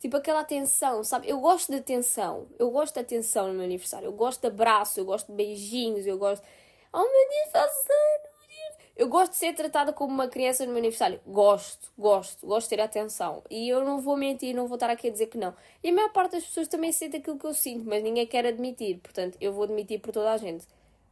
Tipo, 0.00 0.16
aquela 0.16 0.40
atenção, 0.40 1.04
sabe? 1.04 1.28
Eu 1.28 1.38
gosto 1.40 1.70
de 1.70 1.78
atenção. 1.78 2.48
Eu 2.58 2.70
gosto 2.70 2.94
de 2.94 3.00
atenção 3.00 3.48
no 3.48 3.54
meu 3.54 3.64
aniversário. 3.64 4.06
Eu 4.06 4.12
gosto 4.12 4.40
de 4.40 4.48
abraço, 4.48 4.98
eu 4.98 5.04
gosto 5.04 5.28
de 5.28 5.34
beijinhos, 5.34 6.06
eu 6.06 6.18
gosto. 6.18 6.44
Oh 6.92 6.98
meu 6.98 7.28
Deus, 7.28 7.52
faz 7.52 7.70
anos! 7.70 8.29
Eu 9.00 9.08
gosto 9.08 9.32
de 9.32 9.38
ser 9.38 9.54
tratada 9.54 9.94
como 9.94 10.12
uma 10.12 10.28
criança 10.28 10.66
no 10.66 10.72
meu 10.72 10.78
aniversário. 10.80 11.18
Gosto, 11.26 11.90
gosto, 11.96 12.46
gosto 12.46 12.68
de 12.68 12.76
ter 12.76 12.82
atenção. 12.82 13.42
E 13.48 13.66
eu 13.66 13.82
não 13.82 13.98
vou 13.98 14.14
mentir, 14.14 14.54
não 14.54 14.66
vou 14.66 14.76
estar 14.76 14.90
aqui 14.90 15.08
a 15.08 15.10
dizer 15.10 15.28
que 15.28 15.38
não. 15.38 15.54
E 15.82 15.88
a 15.88 15.92
maior 15.94 16.12
parte 16.12 16.32
das 16.32 16.44
pessoas 16.44 16.68
também 16.68 16.92
sente 16.92 17.16
aquilo 17.16 17.38
que 17.38 17.46
eu 17.46 17.54
sinto, 17.54 17.86
mas 17.86 18.02
ninguém 18.02 18.26
quer 18.26 18.44
admitir. 18.44 18.98
Portanto, 18.98 19.38
eu 19.40 19.54
vou 19.54 19.64
admitir 19.64 20.00
por 20.00 20.12
toda 20.12 20.30
a 20.30 20.36
gente. 20.36 20.66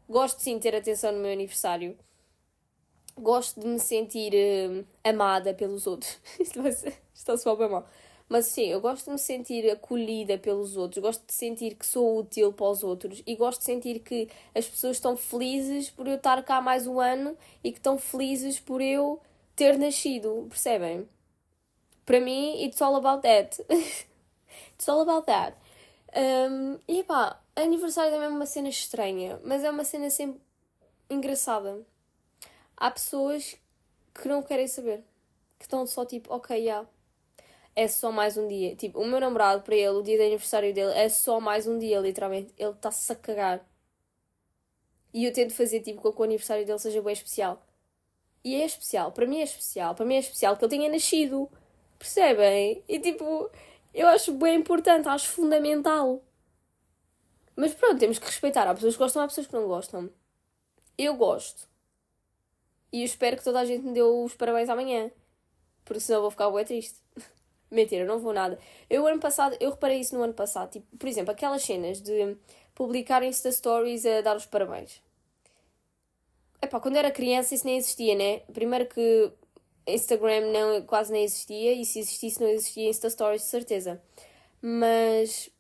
Gosto 0.07 0.39
sim 0.41 0.57
de 0.57 0.65
ter 0.65 0.77
atenção 0.77 1.13
no 1.13 1.21
meu 1.21 1.33
aniversário 1.33 1.97
gosto 3.17 3.59
de 3.61 3.67
me 3.67 3.81
sentir 3.81 4.33
uh, 4.35 4.85
amada 5.03 5.55
pelos 5.55 5.87
outros. 5.87 6.19
Isto 6.39 6.63
vai 6.63 6.73
ser, 6.73 6.95
está 7.15 7.39
só 7.39 7.57
bem 7.57 7.71
mal. 7.71 7.89
Mas 8.29 8.47
sim, 8.47 8.67
eu 8.67 8.81
gosto 8.81 9.07
de 9.07 9.13
me 9.13 9.19
sentir 9.19 9.71
acolhida 9.71 10.37
pelos 10.37 10.77
outros, 10.77 11.03
gosto 11.03 11.27
de 11.27 11.33
sentir 11.33 11.75
que 11.75 11.87
sou 11.87 12.19
útil 12.19 12.53
para 12.53 12.67
os 12.67 12.83
outros 12.83 13.23
e 13.27 13.35
gosto 13.35 13.61
de 13.61 13.65
sentir 13.65 14.01
que 14.01 14.29
as 14.55 14.67
pessoas 14.67 14.97
estão 14.97 15.17
felizes 15.17 15.91
por 15.91 16.07
eu 16.07 16.17
estar 16.17 16.43
cá 16.43 16.61
mais 16.61 16.87
um 16.87 17.01
ano 17.01 17.37
e 17.65 17.73
que 17.73 17.79
estão 17.79 17.97
felizes 17.97 18.61
por 18.61 18.83
eu 18.83 19.21
ter 19.57 19.79
nascido, 19.79 20.47
percebem? 20.49 21.09
Para 22.05 22.21
mim, 22.21 22.63
it's 22.65 22.83
all 22.83 22.97
about 22.97 23.23
that. 23.23 23.65
it's 24.75 24.89
all 24.89 25.01
about 25.01 25.27
that. 25.27 25.57
Um, 26.15 26.79
e 26.87 27.03
pá, 27.05 27.41
aniversário 27.57 28.11
também 28.13 28.27
é 28.27 28.31
uma 28.31 28.47
cena 28.47 28.69
estranha, 28.69 29.41
mas 29.45 29.65
é 29.65 29.71
uma 29.71 29.85
cena 29.85 30.11
sempre 30.11 30.41
engraçada 31.11 31.85
há 32.77 32.91
pessoas 32.91 33.57
que 34.15 34.29
não 34.29 34.43
querem 34.43 34.67
saber. 34.67 35.05
Que 35.59 35.65
estão 35.65 35.87
só 35.87 36.05
tipo, 36.05 36.33
ok, 36.33 36.57
já. 36.57 36.63
Yeah, 36.63 36.89
é 37.79 37.87
só 37.87 38.11
mais 38.11 38.37
um 38.37 38.49
dia. 38.49 38.75
Tipo, 38.75 39.01
o 39.01 39.07
meu 39.07 39.21
namorado, 39.21 39.63
para 39.63 39.77
ele, 39.77 39.91
o 39.91 40.03
dia 40.03 40.17
de 40.17 40.25
aniversário 40.25 40.75
dele 40.75 40.93
é 40.95 41.09
só 41.09 41.39
mais 41.39 41.65
um 41.69 41.79
dia, 41.79 42.01
literalmente. 42.01 42.53
Ele 42.59 42.73
está-se 42.73 43.13
a 43.13 43.15
cagar. 43.15 43.65
E 45.15 45.25
eu 45.25 45.33
tento 45.33 45.55
fazer 45.55 45.81
tipo 45.81 46.03
com 46.03 46.13
que 46.13 46.21
o 46.21 46.25
aniversário 46.25 46.67
dele 46.67 46.79
seja 46.81 47.01
bem 47.01 47.13
especial. 47.13 47.65
E 48.43 48.57
é 48.61 48.67
especial, 48.67 49.13
para 49.13 49.27
mim 49.27 49.39
é 49.39 49.45
especial. 49.45 49.95
Para 49.95 50.05
mim 50.05 50.17
é 50.17 50.19
especial 50.19 50.57
que 50.57 50.65
ele 50.65 50.71
tenha 50.71 50.91
nascido. 50.91 51.49
Percebem? 52.01 52.83
E 52.89 52.99
tipo, 52.99 53.49
eu 53.95 54.09
acho 54.09 54.33
bem 54.33 54.57
importante, 54.57 55.09
acho 55.09 55.29
fundamental. 55.29 56.21
Mas 57.55 57.75
pronto, 57.75 57.99
temos 58.01 58.19
que 58.19 58.27
respeitar. 58.27 58.67
Há 58.67 58.75
pessoas 58.75 58.95
que 58.95 58.99
gostam, 58.99 59.23
há 59.23 59.29
pessoas 59.29 59.47
que 59.47 59.55
não 59.55 59.69
gostam. 59.69 60.11
Eu 60.97 61.15
gosto. 61.15 61.69
E 62.93 63.03
eu 63.03 63.05
espero 63.05 63.37
que 63.37 63.45
toda 63.45 63.61
a 63.61 63.65
gente 63.65 63.85
me 63.85 63.93
dê 63.93 64.03
os 64.03 64.35
parabéns 64.35 64.69
amanhã. 64.69 65.13
Porque 65.85 66.01
senão 66.01 66.23
vou 66.23 66.31
ficar 66.31 66.51
bem 66.51 66.65
triste. 66.65 66.99
Mentira, 67.71 68.05
não 68.05 68.19
vou 68.19 68.33
nada. 68.33 68.59
Eu, 68.89 69.07
ano 69.07 69.21
passado, 69.21 69.57
eu 69.61 69.71
reparei 69.71 70.01
isso 70.01 70.17
no 70.17 70.23
ano 70.23 70.33
passado. 70.33 70.71
Tipo, 70.71 70.97
por 70.97 71.09
exemplo, 71.09 71.33
aquelas 71.33 71.63
cenas 71.63 72.01
de 72.01 72.37
publicar 72.75 73.23
Insta 73.23 73.53
Stories 73.53 74.07
a 74.07 74.21
dar 74.21 74.37
os 74.37 74.47
parabéns. 74.47 75.03
Epá, 76.63 76.81
quando 76.81 76.97
era 76.97 77.11
criança 77.11 77.55
isso 77.55 77.67
nem 77.67 77.77
existia, 77.77 78.15
né? 78.15 78.41
Primeiro 78.53 78.87
que 78.87 79.31
Instagram 79.87 80.53
não, 80.53 80.83
quase 80.83 81.13
nem 81.13 81.25
existia 81.25 81.73
e 81.73 81.85
se 81.85 82.01
existisse 82.01 82.41
não 82.41 82.49
existia 82.49 82.89
Insta 82.89 83.11
Stories, 83.11 83.43
de 83.43 83.49
certeza. 83.49 84.03
Mas 84.61 85.51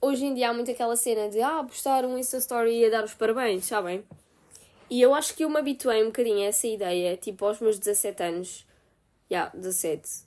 hoje 0.00 0.26
em 0.26 0.34
dia 0.34 0.50
há 0.50 0.52
muito 0.52 0.70
aquela 0.70 0.96
cena 0.96 1.28
de 1.28 1.40
ah, 1.40 1.64
postar 1.64 2.04
um 2.04 2.18
Insta 2.18 2.36
Story 2.38 2.78
e 2.78 2.86
a 2.86 2.90
dar 2.90 3.04
os 3.04 3.14
parabéns, 3.14 3.64
sabem? 3.64 4.04
E 4.88 5.00
eu 5.02 5.14
acho 5.14 5.34
que 5.34 5.44
eu 5.44 5.50
me 5.50 5.58
habituei 5.58 6.02
um 6.02 6.06
bocadinho 6.06 6.42
a 6.42 6.46
essa 6.46 6.66
ideia, 6.66 7.16
tipo 7.16 7.44
aos 7.44 7.60
meus 7.60 7.78
17 7.78 8.22
anos, 8.22 8.66
yeah, 9.30 9.50
17, 9.56 10.26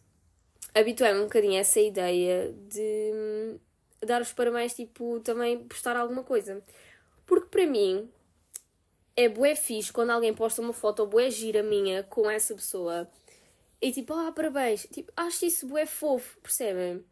habituei-me 0.73 1.19
um 1.19 1.23
bocadinho 1.23 1.55
a 1.55 1.59
essa 1.59 1.79
ideia 1.79 2.53
de 2.67 3.11
hum, 3.13 3.59
dar 4.05 4.21
os 4.21 4.33
parabéns, 4.33 4.73
tipo, 4.73 5.19
também 5.21 5.63
postar 5.67 5.97
alguma 5.97 6.23
coisa. 6.23 6.63
Porque 7.25 7.47
para 7.47 7.65
mim 7.65 8.09
é 9.15 9.27
bué 9.29 9.55
fixe 9.55 9.91
quando 9.91 10.11
alguém 10.11 10.33
posta 10.33 10.61
uma 10.61 10.73
foto 10.73 11.05
bué 11.05 11.29
gira 11.29 11.61
minha 11.61 12.03
com 12.03 12.29
essa 12.29 12.55
pessoa 12.55 13.09
e 13.81 13.91
tipo, 13.91 14.13
ah, 14.13 14.31
parabéns, 14.31 14.87
tipo, 14.91 15.11
acho 15.15 15.45
isso 15.45 15.67
bué 15.67 15.85
fofo, 15.85 16.39
percebem? 16.41 17.03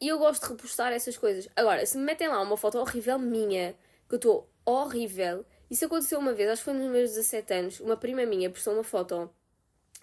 E 0.00 0.08
eu 0.08 0.18
gosto 0.18 0.42
de 0.42 0.48
repostar 0.48 0.92
essas 0.92 1.16
coisas. 1.16 1.48
Agora, 1.54 1.84
se 1.84 1.96
me 1.98 2.04
metem 2.04 2.28
lá 2.28 2.40
uma 2.40 2.56
foto 2.56 2.78
horrível 2.78 3.18
minha, 3.18 3.76
que 4.08 4.14
eu 4.14 4.16
estou 4.16 4.50
horrível, 4.64 5.44
isso 5.70 5.84
aconteceu 5.84 6.18
uma 6.18 6.32
vez, 6.32 6.48
acho 6.48 6.62
que 6.62 6.64
foi 6.64 6.74
nos 6.74 6.90
meus 6.90 7.10
17 7.10 7.52
anos. 7.54 7.80
Uma 7.80 7.96
prima 7.96 8.24
minha 8.26 8.50
postou 8.50 8.74
uma 8.74 8.82
foto 8.82 9.30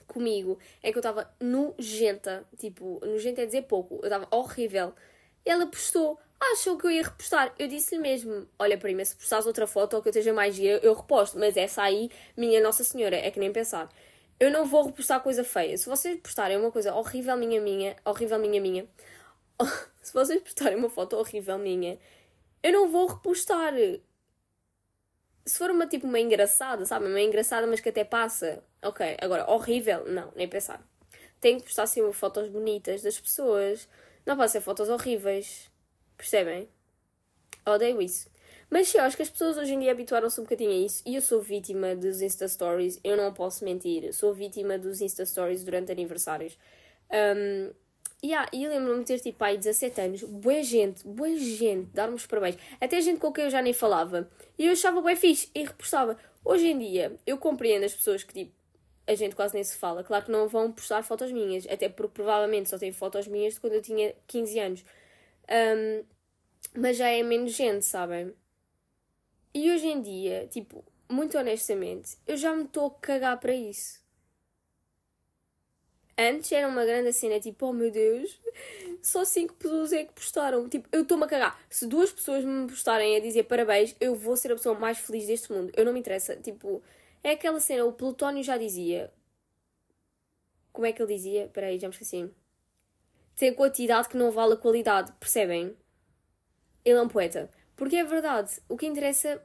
comigo 0.07 0.57
em 0.83 0.91
que 0.91 0.97
eu 0.97 1.01
estava 1.01 1.29
nojenta. 1.39 2.45
Tipo, 2.57 2.99
nojenta 3.05 3.41
é 3.41 3.45
dizer 3.45 3.63
pouco. 3.63 3.95
Eu 3.95 4.03
estava 4.03 4.27
horrível. 4.31 4.93
Ela 5.45 5.67
postou. 5.67 6.19
Achou 6.39 6.77
que 6.77 6.85
eu 6.85 6.91
ia 6.91 7.03
repostar. 7.03 7.53
Eu 7.57 7.67
disse-lhe 7.67 8.01
mesmo: 8.01 8.47
Olha, 8.59 8.77
prima, 8.77 9.03
se 9.03 9.15
postares 9.15 9.45
outra 9.45 9.67
foto 9.67 9.95
ou 9.95 10.01
que 10.01 10.07
eu 10.07 10.11
esteja 10.11 10.33
mais 10.33 10.55
gira, 10.55 10.79
eu 10.83 10.93
reposto. 10.93 11.37
Mas 11.37 11.57
essa 11.57 11.81
aí, 11.83 12.09
minha 12.35 12.61
Nossa 12.61 12.83
Senhora, 12.83 13.15
é 13.15 13.31
que 13.31 13.39
nem 13.39 13.51
pensar. 13.51 13.89
Eu 14.39 14.51
não 14.51 14.65
vou 14.65 14.85
repostar 14.85 15.21
coisa 15.21 15.43
feia. 15.43 15.77
Se 15.77 15.89
vocês 15.89 16.19
postarem 16.19 16.57
uma 16.57 16.71
coisa 16.71 16.93
horrível 16.93 17.35
minha 17.37 17.59
minha, 17.59 17.95
horrível 18.05 18.37
minha 18.37 18.61
minha, 18.61 18.87
se 20.01 20.13
vocês 20.13 20.41
postarem 20.41 20.77
uma 20.77 20.89
foto 20.89 21.15
horrível 21.15 21.57
minha, 21.57 21.97
eu 22.61 22.71
não 22.71 22.89
vou 22.89 23.07
repostar 23.07 23.73
se 25.47 25.57
for 25.57 25.71
uma 25.71 25.87
tipo 25.87 26.05
uma 26.05 26.19
engraçada, 26.19 26.85
sabe? 26.85 27.05
Uma 27.05 27.21
engraçada, 27.21 27.65
mas 27.65 27.79
que 27.79 27.89
até 27.89 28.03
passa, 28.03 28.61
ok. 28.83 29.17
Agora, 29.21 29.49
horrível, 29.49 30.05
não, 30.05 30.31
nem 30.35 30.47
pensar. 30.47 30.85
Tem 31.39 31.57
que 31.57 31.63
postar 31.63 31.83
assim 31.83 32.11
fotos 32.11 32.49
bonitas 32.49 33.01
das 33.01 33.19
pessoas. 33.19 33.87
Não 34.25 34.35
pode 34.35 34.51
ser 34.51 34.61
fotos 34.61 34.89
horríveis. 34.89 35.71
Percebem? 36.17 36.67
Odeio 37.65 38.01
isso. 38.01 38.29
Mas 38.69 38.89
sim, 38.89 38.97
acho 38.97 39.15
que 39.15 39.23
as 39.23 39.29
pessoas 39.29 39.57
hoje 39.57 39.73
em 39.73 39.79
dia 39.79 39.91
habituaram-se 39.91 40.39
um 40.41 40.43
bocadinho 40.43 40.71
a 40.71 40.85
isso. 40.85 41.01
E 41.05 41.15
eu 41.15 41.21
sou 41.21 41.41
vítima 41.41 41.95
dos 41.95 42.21
Insta 42.21 42.47
Stories. 42.47 42.99
Eu 43.03 43.15
não 43.15 43.33
posso 43.33 43.63
mentir. 43.63 44.13
Sou 44.13 44.33
vítima 44.33 44.77
dos 44.77 44.99
Insta 44.99 45.25
Stories 45.25 45.63
durante 45.63 45.91
aniversários. 45.91 46.57
Um, 47.09 47.71
Yeah, 48.23 48.49
e 48.51 48.67
lembro-me 48.67 49.01
de 49.01 49.05
ter 49.05 49.19
tipo 49.19 49.43
aí 49.43 49.57
17 49.57 50.01
anos, 50.01 50.23
boa 50.23 50.63
gente, 50.63 51.05
boa 51.07 51.35
gente, 51.37 51.91
dar-me 51.93 52.15
os 52.15 52.25
parabéns. 52.25 52.57
Até 52.81 52.99
gente 52.99 53.19
com 53.19 53.31
quem 53.31 53.43
eu 53.45 53.49
já 53.51 53.61
nem 53.61 53.73
falava. 53.73 54.27
E 54.57 54.65
eu 54.65 54.71
achava 54.71 55.01
bem 55.01 55.15
fixe 55.15 55.49
e 55.53 55.63
repostava. 55.63 56.17
Hoje 56.43 56.67
em 56.67 56.79
dia, 56.79 57.15
eu 57.27 57.37
compreendo 57.37 57.85
as 57.85 57.93
pessoas 57.93 58.23
que 58.23 58.33
tipo 58.33 58.57
a 59.07 59.15
gente 59.15 59.35
quase 59.35 59.53
nem 59.53 59.63
se 59.63 59.77
fala. 59.77 60.03
Claro 60.03 60.25
que 60.25 60.31
não 60.31 60.47
vão 60.47 60.71
postar 60.71 61.01
fotos 61.03 61.31
minhas, 61.31 61.65
até 61.67 61.87
porque 61.89 62.13
provavelmente 62.15 62.69
só 62.69 62.77
tem 62.77 62.91
fotos 62.91 63.27
minhas 63.27 63.53
de 63.53 63.59
quando 63.61 63.73
eu 63.73 63.81
tinha 63.81 64.13
15 64.27 64.59
anos. 64.59 64.85
Um, 65.49 66.03
mas 66.75 66.97
já 66.97 67.09
é 67.09 67.23
menos 67.23 67.53
gente, 67.53 67.85
sabem? 67.85 68.33
E 69.53 69.71
hoje 69.71 69.87
em 69.87 70.01
dia, 70.01 70.47
tipo, 70.51 70.83
muito 71.09 71.37
honestamente, 71.37 72.17
eu 72.27 72.35
já 72.37 72.53
me 72.53 72.63
estou 72.63 72.87
a 72.87 72.91
cagar 72.91 73.39
para 73.39 73.53
isso. 73.53 74.06
Antes 76.17 76.51
era 76.51 76.67
uma 76.67 76.83
grande 76.83 77.13
cena, 77.13 77.39
tipo, 77.39 77.67
oh 77.67 77.73
meu 77.73 77.91
Deus, 77.91 78.41
só 79.03 79.23
5 79.23 79.53
pessoas 79.53 79.93
é 79.93 80.03
que 80.03 80.13
postaram. 80.13 80.67
Tipo, 80.67 80.89
eu 80.91 81.03
estou-me 81.03 81.23
a 81.25 81.27
cagar. 81.27 81.61
Se 81.69 81.85
duas 81.85 82.11
pessoas 82.11 82.43
me 82.43 82.67
postarem 82.67 83.15
a 83.15 83.19
dizer 83.19 83.43
parabéns, 83.43 83.95
eu 83.99 84.15
vou 84.15 84.35
ser 84.35 84.51
a 84.51 84.55
pessoa 84.55 84.77
mais 84.77 84.97
feliz 84.97 85.27
deste 85.27 85.51
mundo. 85.51 85.71
Eu 85.75 85.85
não 85.85 85.93
me 85.93 85.99
interessa. 85.99 86.35
Tipo, 86.35 86.81
é 87.23 87.31
aquela 87.31 87.59
cena, 87.59 87.85
o 87.85 87.93
Plutónio 87.93 88.43
já 88.43 88.57
dizia. 88.57 89.11
Como 90.71 90.87
é 90.87 90.91
que 90.91 91.01
ele 91.01 91.13
dizia? 91.13 91.45
Espera 91.45 91.67
aí, 91.67 91.79
já 91.79 91.87
me 91.87 91.93
esqueci. 91.93 92.29
Tem 93.35 93.53
quantidade 93.53 94.09
que 94.09 94.17
não 94.17 94.31
vale 94.31 94.53
a 94.53 94.57
qualidade, 94.57 95.11
percebem? 95.19 95.77
Ele 96.83 96.97
é 96.97 97.01
um 97.01 97.07
poeta. 97.07 97.51
Porque 97.75 97.95
é 97.95 98.03
verdade, 98.03 98.59
o 98.67 98.75
que 98.75 98.87
interessa. 98.87 99.39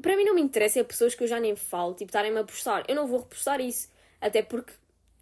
Para 0.00 0.16
mim 0.16 0.24
não 0.24 0.34
me 0.34 0.40
interessa 0.40 0.80
é 0.80 0.84
pessoas 0.84 1.14
que 1.14 1.22
eu 1.22 1.28
já 1.28 1.38
nem 1.38 1.54
falo, 1.54 1.92
tipo, 1.92 2.08
estarem-me 2.08 2.38
a 2.38 2.44
postar. 2.44 2.84
Eu 2.88 2.94
não 2.94 3.06
vou 3.06 3.20
repostar 3.20 3.60
isso. 3.60 3.90
Até 4.20 4.42
porque 4.42 4.72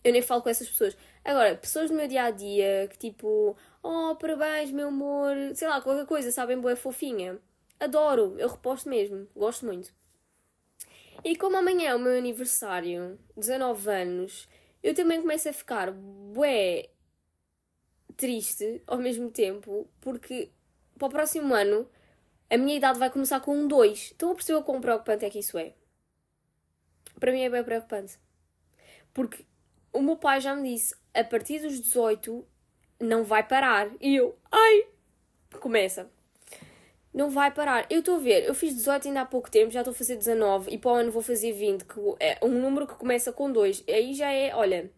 eu 0.04 0.12
nem 0.12 0.22
falo 0.22 0.42
com 0.42 0.48
essas 0.48 0.68
pessoas. 0.68 0.96
Agora, 1.24 1.56
pessoas 1.56 1.90
do 1.90 1.96
meu 1.96 2.08
dia 2.08 2.24
a 2.24 2.30
dia 2.30 2.88
que 2.90 2.98
tipo, 2.98 3.56
oh, 3.82 4.16
parabéns, 4.16 4.70
meu 4.70 4.88
amor, 4.88 5.34
sei 5.54 5.68
lá, 5.68 5.80
qualquer 5.80 6.06
coisa, 6.06 6.32
sabem, 6.32 6.60
boa 6.60 6.76
fofinha. 6.76 7.38
Adoro, 7.78 8.36
eu 8.38 8.48
reposto 8.48 8.88
mesmo, 8.88 9.28
gosto 9.34 9.66
muito. 9.66 9.92
E 11.24 11.36
como 11.36 11.56
amanhã 11.56 11.90
é 11.90 11.94
o 11.94 12.00
meu 12.00 12.16
aniversário, 12.18 13.18
19 13.36 13.90
anos, 13.90 14.48
eu 14.82 14.94
também 14.94 15.20
começo 15.20 15.48
a 15.48 15.52
ficar 15.52 15.92
bué 15.92 16.88
triste 18.16 18.82
ao 18.86 18.98
mesmo 18.98 19.30
tempo, 19.30 19.88
porque 20.00 20.50
para 20.98 21.06
o 21.06 21.10
próximo 21.10 21.54
ano 21.54 21.88
a 22.50 22.56
minha 22.56 22.76
idade 22.76 22.98
vai 22.98 23.10
começar 23.10 23.40
com 23.40 23.56
um 23.56 23.66
2. 23.66 23.98
Estão 23.98 24.32
a 24.32 24.34
perceber 24.34 24.58
o 24.58 24.62
quão 24.62 24.80
preocupante 24.80 25.24
é 25.24 25.30
que 25.30 25.38
isso 25.38 25.56
é? 25.56 25.74
Para 27.18 27.32
mim 27.32 27.42
é 27.42 27.50
bem 27.50 27.64
preocupante. 27.64 28.18
Porque 29.14 29.44
o 29.92 30.00
meu 30.00 30.16
pai 30.16 30.40
já 30.40 30.54
me 30.54 30.74
disse, 30.74 30.94
a 31.14 31.22
partir 31.22 31.60
dos 31.60 31.80
18 31.80 32.44
não 33.00 33.24
vai 33.24 33.42
parar. 33.42 33.90
E 34.00 34.16
eu, 34.16 34.36
ai, 34.50 34.86
começa. 35.60 36.10
Não 37.12 37.28
vai 37.28 37.50
parar. 37.50 37.86
Eu 37.90 38.00
estou 38.00 38.16
a 38.16 38.18
ver, 38.18 38.44
eu 38.44 38.54
fiz 38.54 38.74
18 38.74 39.08
ainda 39.08 39.20
há 39.20 39.26
pouco 39.26 39.50
tempo, 39.50 39.70
já 39.70 39.80
estou 39.80 39.92
a 39.92 39.94
fazer 39.94 40.16
19 40.16 40.70
e 40.70 40.78
para 40.78 40.90
o 40.92 40.94
ano 40.94 41.12
vou 41.12 41.20
fazer 41.20 41.52
20, 41.52 41.84
que 41.84 42.00
é 42.18 42.38
um 42.42 42.48
número 42.48 42.86
que 42.86 42.94
começa 42.94 43.32
com 43.32 43.52
2. 43.52 43.84
Aí 43.86 44.14
já 44.14 44.32
é, 44.32 44.54
olha, 44.54 44.90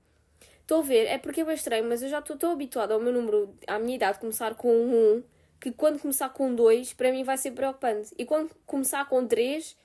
estou 0.61 0.79
a 0.79 0.83
ver, 0.83 1.07
é 1.07 1.19
porque 1.19 1.41
é 1.41 1.45
bem 1.45 1.55
estranho, 1.55 1.89
mas 1.89 2.03
eu 2.03 2.09
já 2.09 2.21
estou 2.21 2.37
tão 2.37 2.53
habituada 2.53 2.95
ao 2.95 3.01
meu 3.01 3.13
número, 3.13 3.53
à 3.67 3.81
minha 3.81 3.97
idade, 3.97 4.21
começar 4.21 4.55
com 4.55 4.69
1, 4.71 5.25
que 5.61 5.73
quando 5.73 5.99
começar 5.99 6.29
com 6.29 6.55
2, 6.55 6.93
para 6.93 7.11
mim 7.11 7.25
vai 7.25 7.37
ser 7.37 7.51
preocupante. 7.51 8.15
E 8.17 8.25
quando 8.25 8.55
começar 8.65 9.05
com 9.09 9.27
3, 9.27 9.77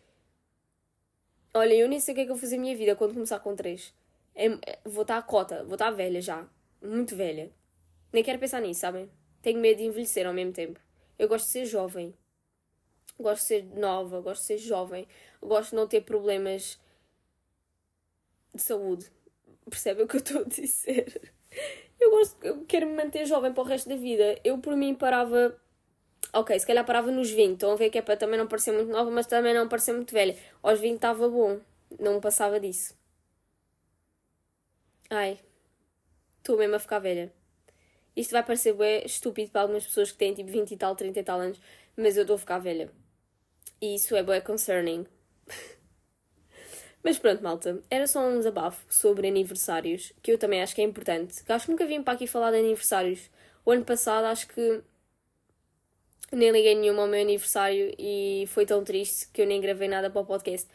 olha, 1.54 1.74
eu 1.74 1.88
nem 1.88 2.00
sei 2.00 2.12
o 2.12 2.16
que 2.16 2.22
é 2.22 2.26
que 2.26 2.32
eu 2.32 2.36
vou 2.36 2.42
fazer 2.42 2.58
a 2.58 2.60
minha 2.60 2.76
vida 2.76 2.96
quando 2.96 3.14
começar 3.14 3.40
com 3.40 3.56
3. 3.56 3.92
É, 4.40 4.46
é, 4.46 4.80
vou 4.86 5.02
estar 5.02 5.18
a 5.18 5.22
cota, 5.22 5.66
vou 5.66 5.74
estar 5.74 5.92
velha 5.92 6.22
já. 6.22 6.48
Muito 6.82 7.14
velha. 7.14 7.52
Nem 8.14 8.24
quero 8.24 8.40
pensar 8.40 8.62
nisso, 8.62 8.80
sabem? 8.80 9.12
Tenho 9.42 9.60
medo 9.60 9.80
de 9.80 9.84
envelhecer 9.84 10.26
ao 10.26 10.34
mesmo 10.34 10.54
tempo. 10.54 10.80
Eu 11.18 11.28
gosto 11.28 11.48
de 11.48 11.52
ser 11.52 11.66
jovem. 11.66 12.16
Gosto 13.20 13.42
de 13.42 13.48
ser 13.48 13.66
nova, 13.76 14.22
gosto 14.22 14.40
de 14.40 14.48
ser 14.48 14.58
jovem. 14.58 15.06
Gosto 15.42 15.72
de 15.72 15.76
não 15.76 15.88
ter 15.88 16.02
problemas 16.02 16.80
de 18.56 18.62
saúde. 18.62 19.12
Percebem 19.70 20.06
o 20.06 20.08
que 20.08 20.16
eu 20.16 20.20
estou 20.20 20.42
a 20.42 20.46
dizer? 20.46 21.34
Eu 22.00 22.12
gosto, 22.12 22.42
eu 22.42 22.64
quero 22.66 22.88
me 22.88 22.94
manter 22.94 23.26
jovem 23.26 23.52
para 23.52 23.62
o 23.62 23.66
resto 23.66 23.90
da 23.90 23.98
vida. 23.98 24.40
Eu 24.42 24.58
por 24.60 24.74
mim 24.78 24.96
parava. 24.96 25.60
Ok, 26.32 26.58
se 26.58 26.66
calhar 26.66 26.86
parava 26.86 27.12
nos 27.12 27.30
20. 27.30 27.56
Estão 27.56 27.74
a 27.74 27.76
ver 27.76 27.90
que 27.90 27.98
é 27.98 28.02
para 28.02 28.16
também 28.16 28.40
não 28.40 28.48
parecer 28.48 28.72
muito 28.72 28.90
nova, 28.90 29.12
mas 29.12 29.28
também 29.28 29.54
não 29.54 29.68
parecer 29.68 29.92
muito 29.92 30.14
velha. 30.14 30.38
Aos 30.64 30.80
20 30.80 30.96
estava 30.96 31.28
bom. 31.28 31.60
Não 32.00 32.22
passava 32.22 32.58
disso. 32.58 32.99
Ai, 35.12 35.40
estou 36.38 36.56
mesmo 36.56 36.76
a 36.76 36.80
ficar 36.80 37.00
velha. 37.00 37.34
Isto 38.16 38.32
vai 38.32 38.44
parecer 38.44 38.74
bem 38.74 39.04
estúpido 39.04 39.50
para 39.52 39.62
algumas 39.62 39.84
pessoas 39.86 40.12
que 40.12 40.18
têm 40.20 40.36
tipo 40.36 40.52
20 40.52 40.72
e 40.72 40.78
tal, 40.78 40.96
30 40.96 41.20
e 41.20 41.24
tal 41.24 41.40
anos, 41.40 41.60
mas 41.98 42.16
eu 42.16 42.22
estou 42.22 42.36
a 42.36 42.40
ficar 42.40 42.60
velha. 42.60 42.92
E 43.82 43.96
isso 43.96 44.16
é 44.16 44.22
bem 44.22 44.40
concerning. 44.42 45.08
mas 47.04 47.18
pronto, 47.18 47.42
malta, 47.42 47.82
era 47.90 48.06
só 48.06 48.20
um 48.22 48.38
desabafo 48.38 48.86
sobre 48.88 49.28
aniversários, 49.28 50.14
que 50.22 50.32
eu 50.32 50.38
também 50.38 50.62
acho 50.62 50.76
que 50.76 50.82
é 50.82 50.84
importante. 50.84 51.44
acho 51.48 51.66
que 51.66 51.72
nunca 51.72 51.88
vim 51.88 52.04
para 52.04 52.14
aqui 52.14 52.28
falar 52.28 52.52
de 52.52 52.58
aniversários. 52.58 53.32
O 53.66 53.72
ano 53.72 53.86
passado 53.86 54.26
acho 54.26 54.48
que 54.48 54.84
nem 56.32 56.52
liguei 56.52 56.76
nenhuma 56.76 57.02
ao 57.02 57.08
meu 57.08 57.22
aniversário 57.22 57.96
e 57.98 58.46
foi 58.50 58.64
tão 58.64 58.84
triste 58.84 59.28
que 59.34 59.42
eu 59.42 59.48
nem 59.48 59.60
gravei 59.60 59.88
nada 59.88 60.10
para 60.10 60.22
o 60.22 60.26
podcast. 60.26 60.70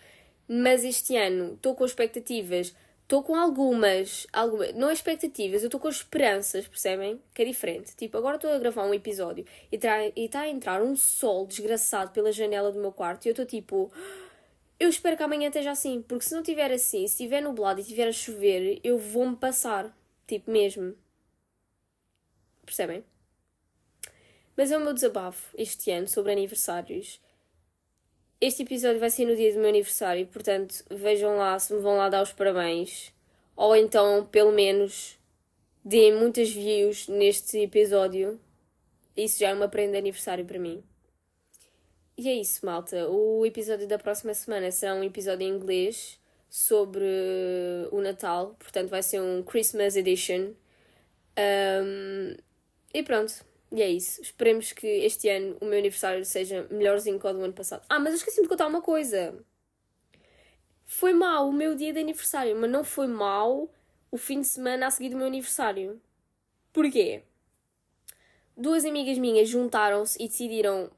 Mas 0.49 0.83
este 0.83 1.17
ano 1.17 1.55
estou 1.55 1.77
com 1.77 1.85
expectativas 1.85 2.75
estou 3.05 3.23
com 3.23 3.37
algumas, 3.37 4.27
algumas, 4.33 4.75
não 4.75 4.91
expectativas, 4.91 5.63
eu 5.63 5.69
estou 5.69 5.79
com 5.79 5.89
esperanças, 5.89 6.67
percebem? 6.67 7.21
Que 7.33 7.43
é 7.43 7.45
diferente. 7.45 7.95
Tipo, 7.95 8.19
agora 8.19 8.37
estou 8.37 8.51
a 8.51 8.59
gravar 8.59 8.85
um 8.85 8.95
episódio 8.95 9.47
e 9.71 9.77
está 9.77 10.41
a 10.41 10.49
entrar 10.49 10.83
um 10.83 10.97
sol 10.97 11.47
desgraçado 11.47 12.11
pela 12.13 12.33
janela 12.33 12.73
do 12.73 12.81
meu 12.81 12.93
quarto 12.93 13.27
e 13.27 13.29
eu 13.29 13.33
estou 13.33 13.47
tipo. 13.47 13.93
Eu 14.81 14.89
espero 14.89 15.17
que 15.17 15.23
amanhã 15.23 15.49
esteja 15.49 15.71
assim, 15.71 16.03
porque 16.03 16.25
se 16.25 16.35
não 16.35 16.43
tiver 16.43 16.73
assim, 16.73 17.07
se 17.07 17.15
estiver 17.15 17.41
nublado 17.41 17.79
e 17.79 17.83
estiver 17.83 18.09
a 18.09 18.13
chover, 18.13 18.81
eu 18.83 18.99
vou-me 18.99 19.37
passar. 19.37 19.97
Tipo, 20.27 20.51
mesmo. 20.51 20.97
Percebem? 22.65 23.05
Mas 24.57 24.71
é 24.71 24.77
o 24.77 24.81
meu 24.81 24.95
desabafo 24.95 25.55
este 25.57 25.91
ano 25.91 26.09
sobre 26.09 26.33
aniversários. 26.33 27.21
Este 28.47 28.63
episódio 28.63 29.01
vai 29.01 29.09
ser 29.09 29.25
no 29.25 29.35
dia 29.35 29.55
do 29.55 29.59
meu 29.59 29.71
aniversário, 29.71 30.27
portanto, 30.27 30.85
vejam 30.91 31.39
lá 31.39 31.59
se 31.59 31.73
me 31.73 31.81
vão 31.81 31.97
lá 31.97 32.11
dar 32.11 32.23
os 32.23 32.31
parabéns. 32.31 33.11
Ou 33.57 33.75
então, 33.75 34.27
pelo 34.27 34.53
menos, 34.53 35.19
deem 35.83 36.15
muitas 36.15 36.51
views 36.51 37.09
neste 37.09 37.57
episódio. 37.61 38.39
Isso 39.17 39.39
já 39.39 39.49
é 39.49 39.55
uma 39.55 39.67
prenda 39.67 39.93
de 39.93 39.97
aniversário 39.97 40.45
para 40.45 40.59
mim. 40.59 40.85
E 42.19 42.29
é 42.29 42.35
isso, 42.35 42.67
malta. 42.67 43.09
O 43.09 43.47
episódio 43.47 43.89
da 43.89 43.99
próxima 43.99 44.35
semana 44.35 44.71
será 44.71 44.95
um 44.95 45.03
episódio 45.03 45.47
em 45.47 45.51
inglês 45.51 46.21
sobre 46.51 47.07
o 47.91 48.01
Natal, 48.03 48.55
portanto, 48.59 48.91
vai 48.91 49.03
ser 49.03 49.23
um 49.23 49.43
Christmas 49.43 49.97
Edition. 49.97 50.53
Um, 51.39 52.37
e 52.93 53.03
pronto. 53.03 53.43
E 53.75 53.83
é 53.83 53.91
isso. 53.91 54.23
Esperemos 54.23 54.73
que 54.73 54.87
este 54.87 55.29
ano 55.29 55.57
o 55.61 55.65
meu 55.65 55.77
aniversário 55.77 56.25
seja 56.25 56.65
melhorzinho 56.71 57.19
que 57.19 57.27
o 57.27 57.33
do 57.33 57.43
ano 57.43 57.53
passado. 57.53 57.85
Ah, 57.89 57.99
mas 57.99 58.11
eu 58.11 58.19
esqueci 58.19 58.41
de 58.41 58.47
contar 58.47 58.69
uma 58.69 58.81
coisa. 58.81 59.37
Foi 60.85 61.13
mau 61.13 61.49
o 61.49 61.53
meu 61.53 61.75
dia 61.75 61.93
de 61.93 61.99
aniversário, 61.99 62.55
mas 62.57 62.71
não 62.71 62.85
foi 62.85 63.09
mau 63.09 63.69
o 64.13 64.17
fim 64.17 64.41
de 64.43 64.47
semana 64.47 64.87
a 64.87 64.91
seguir 64.93 65.09
do 65.09 65.17
meu 65.17 65.27
aniversário. 65.27 66.01
Porquê? 66.73 67.25
Duas 68.57 68.85
amigas 68.85 69.19
minhas 69.19 69.49
juntaram-se 69.49 70.23
e 70.23 70.29
decidiram 70.29 70.89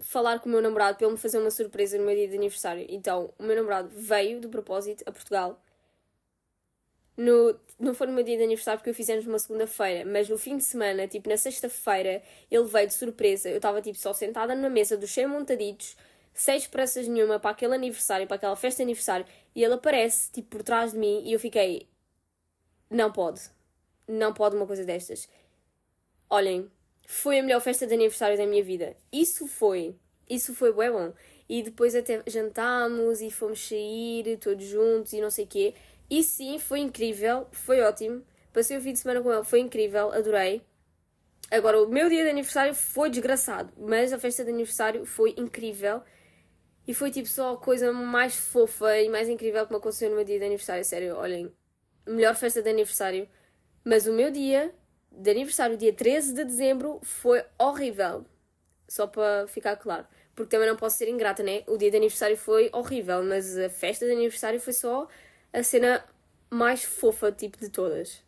falar 0.00 0.40
com 0.40 0.48
o 0.48 0.52
meu 0.52 0.60
namorado 0.60 0.96
para 0.96 1.06
ele 1.06 1.14
me 1.14 1.20
fazer 1.20 1.38
uma 1.38 1.52
surpresa 1.52 1.96
no 1.98 2.04
meu 2.04 2.16
dia 2.16 2.26
de 2.26 2.34
aniversário. 2.34 2.84
Então, 2.88 3.32
o 3.38 3.44
meu 3.44 3.54
namorado 3.54 3.90
veio 3.94 4.40
de 4.40 4.48
propósito 4.48 5.04
a 5.06 5.12
Portugal 5.12 5.62
no, 7.16 7.58
não 7.78 7.94
foi 7.94 8.06
no 8.06 8.12
meu 8.12 8.24
dia 8.24 8.36
de 8.36 8.42
aniversário 8.42 8.78
porque 8.78 8.90
eu 8.90 8.94
fizemos 8.94 9.24
numa 9.24 9.38
segunda-feira, 9.38 10.08
mas 10.08 10.28
no 10.28 10.36
fim 10.36 10.56
de 10.56 10.64
semana, 10.64 11.06
tipo 11.06 11.28
na 11.28 11.36
sexta-feira, 11.36 12.22
ele 12.50 12.64
veio 12.64 12.86
de 12.88 12.94
surpresa. 12.94 13.48
Eu 13.48 13.56
estava 13.56 13.80
tipo 13.80 13.98
só 13.98 14.12
sentada 14.12 14.54
na 14.54 14.68
mesa 14.68 14.96
dos 14.96 15.10
100 15.10 15.26
montaditos, 15.28 15.96
sem 16.32 16.56
esperanças 16.56 17.06
nenhuma 17.06 17.38
para 17.38 17.50
aquele 17.50 17.74
aniversário, 17.74 18.26
para 18.26 18.36
aquela 18.36 18.56
festa 18.56 18.78
de 18.78 18.84
aniversário, 18.84 19.26
e 19.54 19.62
ele 19.62 19.74
aparece 19.74 20.30
tipo 20.32 20.48
por 20.50 20.62
trás 20.62 20.92
de 20.92 20.98
mim 20.98 21.22
e 21.24 21.32
eu 21.32 21.38
fiquei. 21.38 21.88
Não 22.90 23.12
pode. 23.12 23.40
Não 24.06 24.34
pode 24.34 24.56
uma 24.56 24.66
coisa 24.66 24.84
destas. 24.84 25.28
Olhem, 26.28 26.70
foi 27.06 27.38
a 27.38 27.42
melhor 27.42 27.60
festa 27.60 27.86
de 27.86 27.94
aniversário 27.94 28.36
da 28.36 28.46
minha 28.46 28.62
vida. 28.62 28.96
Isso 29.12 29.46
foi. 29.46 29.96
Isso 30.28 30.54
foi 30.54 30.72
bem 30.72 30.90
bom. 30.90 31.12
E 31.48 31.62
depois 31.62 31.94
até 31.94 32.22
jantámos 32.26 33.20
e 33.20 33.30
fomos 33.30 33.66
sair 33.68 34.38
todos 34.38 34.64
juntos 34.64 35.12
e 35.12 35.20
não 35.20 35.30
sei 35.30 35.44
o 35.44 35.48
quê. 35.48 35.74
E 36.10 36.22
sim, 36.22 36.58
foi 36.58 36.80
incrível, 36.80 37.46
foi 37.52 37.80
ótimo. 37.80 38.24
Passei 38.52 38.76
o 38.76 38.80
fim 38.80 38.92
de 38.92 38.98
semana 38.98 39.22
com 39.22 39.32
ele, 39.32 39.44
foi 39.44 39.60
incrível, 39.60 40.12
adorei. 40.12 40.62
Agora, 41.50 41.82
o 41.82 41.88
meu 41.88 42.08
dia 42.08 42.24
de 42.24 42.30
aniversário 42.30 42.74
foi 42.74 43.10
desgraçado, 43.10 43.72
mas 43.76 44.12
a 44.12 44.18
festa 44.18 44.44
de 44.44 44.50
aniversário 44.50 45.04
foi 45.04 45.34
incrível. 45.36 46.02
E 46.86 46.92
foi 46.92 47.10
tipo 47.10 47.28
só 47.28 47.54
a 47.54 47.56
coisa 47.56 47.92
mais 47.92 48.36
fofa 48.36 48.98
e 49.00 49.08
mais 49.08 49.28
incrível 49.28 49.66
que 49.66 49.72
me 49.72 49.78
aconteceu 49.78 50.10
no 50.10 50.16
meu 50.16 50.24
dia 50.24 50.38
de 50.38 50.44
aniversário. 50.44 50.84
Sério, 50.84 51.16
olhem, 51.16 51.50
melhor 52.06 52.34
festa 52.34 52.62
de 52.62 52.68
aniversário. 52.68 53.28
Mas 53.84 54.06
o 54.06 54.12
meu 54.12 54.30
dia 54.30 54.74
de 55.10 55.30
aniversário, 55.30 55.76
dia 55.76 55.92
13 55.92 56.34
de 56.34 56.44
dezembro, 56.44 57.00
foi 57.02 57.42
horrível. 57.58 58.24
Só 58.88 59.06
para 59.06 59.46
ficar 59.46 59.76
claro. 59.76 60.06
Porque 60.34 60.50
também 60.50 60.68
não 60.68 60.76
posso 60.76 60.96
ser 60.98 61.08
ingrata, 61.08 61.42
né? 61.42 61.62
O 61.66 61.76
dia 61.76 61.90
de 61.90 61.96
aniversário 61.96 62.36
foi 62.36 62.68
horrível, 62.72 63.22
mas 63.22 63.56
a 63.56 63.70
festa 63.70 64.04
de 64.04 64.12
aniversário 64.12 64.60
foi 64.60 64.72
só 64.72 65.08
a 65.54 65.62
cena 65.62 66.04
mais 66.50 66.82
fofa, 66.84 67.30
tipo, 67.30 67.58
de 67.58 67.70
todas. 67.70 68.22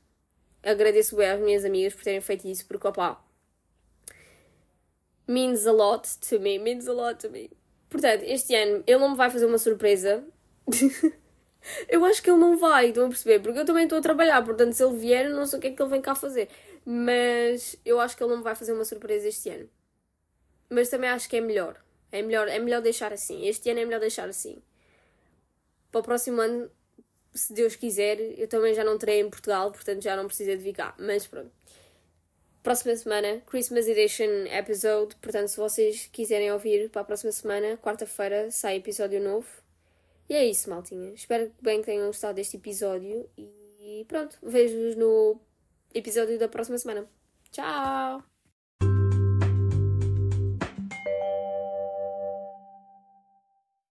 Agradeço 0.62 1.16
bem 1.16 1.28
às 1.28 1.40
minhas 1.40 1.64
amigas 1.64 1.92
por 1.92 2.04
terem 2.04 2.20
feito 2.20 2.46
isso, 2.46 2.64
porque, 2.66 2.86
opá, 2.86 3.20
means 5.26 5.66
a 5.66 5.72
lot 5.72 6.08
to 6.20 6.38
me, 6.38 6.58
means 6.58 6.86
a 6.86 6.92
lot 6.92 7.18
to 7.18 7.28
me. 7.28 7.50
Portanto, 7.90 8.22
este 8.22 8.54
ano 8.54 8.84
ele 8.86 8.98
não 8.98 9.10
me 9.10 9.16
vai 9.16 9.28
fazer 9.28 9.46
uma 9.46 9.58
surpresa. 9.58 10.24
eu 11.88 12.04
acho 12.04 12.22
que 12.22 12.30
ele 12.30 12.38
não 12.38 12.56
vai, 12.56 12.88
estão 12.88 13.06
a 13.06 13.08
perceber? 13.08 13.40
Porque 13.40 13.58
eu 13.58 13.64
também 13.64 13.84
estou 13.84 13.98
a 13.98 14.02
trabalhar, 14.02 14.44
portanto, 14.44 14.72
se 14.72 14.84
ele 14.84 14.96
vier, 14.96 15.28
não 15.28 15.46
sei 15.46 15.58
o 15.58 15.62
que 15.62 15.68
é 15.68 15.70
que 15.72 15.82
ele 15.82 15.90
vem 15.90 16.00
cá 16.00 16.14
fazer. 16.14 16.48
Mas 16.84 17.76
eu 17.84 17.98
acho 17.98 18.16
que 18.16 18.22
ele 18.22 18.30
não 18.30 18.38
me 18.38 18.44
vai 18.44 18.54
fazer 18.54 18.72
uma 18.72 18.84
surpresa 18.84 19.26
este 19.26 19.50
ano. 19.50 19.68
Mas 20.70 20.88
também 20.88 21.10
acho 21.10 21.28
que 21.28 21.36
é 21.36 21.40
melhor. 21.40 21.82
É 22.12 22.22
melhor, 22.22 22.46
é 22.46 22.58
melhor 22.60 22.82
deixar 22.82 23.12
assim. 23.12 23.46
Este 23.46 23.68
ano 23.70 23.80
é 23.80 23.84
melhor 23.84 24.00
deixar 24.00 24.28
assim. 24.28 24.62
Para 25.90 26.00
o 26.00 26.04
próximo 26.04 26.40
ano, 26.40 26.70
se 27.36 27.52
Deus 27.52 27.76
quiser, 27.76 28.18
eu 28.38 28.48
também 28.48 28.74
já 28.74 28.82
não 28.84 28.98
terei 28.98 29.20
em 29.20 29.30
Portugal, 29.30 29.70
portanto 29.70 30.02
já 30.02 30.16
não 30.16 30.26
precisa 30.26 30.56
de 30.56 30.62
vir 30.62 30.74
cá. 30.74 30.94
Mas 30.98 31.26
pronto. 31.26 31.50
Próxima 32.62 32.96
semana, 32.96 33.40
Christmas 33.46 33.86
Edition 33.86 34.46
episode. 34.50 35.14
Portanto, 35.16 35.48
se 35.48 35.56
vocês 35.56 36.08
quiserem 36.12 36.50
ouvir 36.52 36.90
para 36.90 37.02
a 37.02 37.04
próxima 37.04 37.30
semana, 37.30 37.76
quarta-feira, 37.76 38.50
sai 38.50 38.78
episódio 38.78 39.22
novo. 39.22 39.46
E 40.28 40.34
é 40.34 40.44
isso, 40.44 40.68
maltinha. 40.68 41.14
Espero 41.14 41.52
bem 41.62 41.80
que 41.80 41.86
tenham 41.86 42.06
gostado 42.08 42.34
deste 42.34 42.56
episódio. 42.56 43.28
E 43.38 44.04
pronto, 44.08 44.36
vejo-vos 44.42 44.96
no 44.96 45.40
episódio 45.94 46.38
da 46.38 46.48
próxima 46.48 46.78
semana. 46.78 47.08
Tchau! 47.52 48.35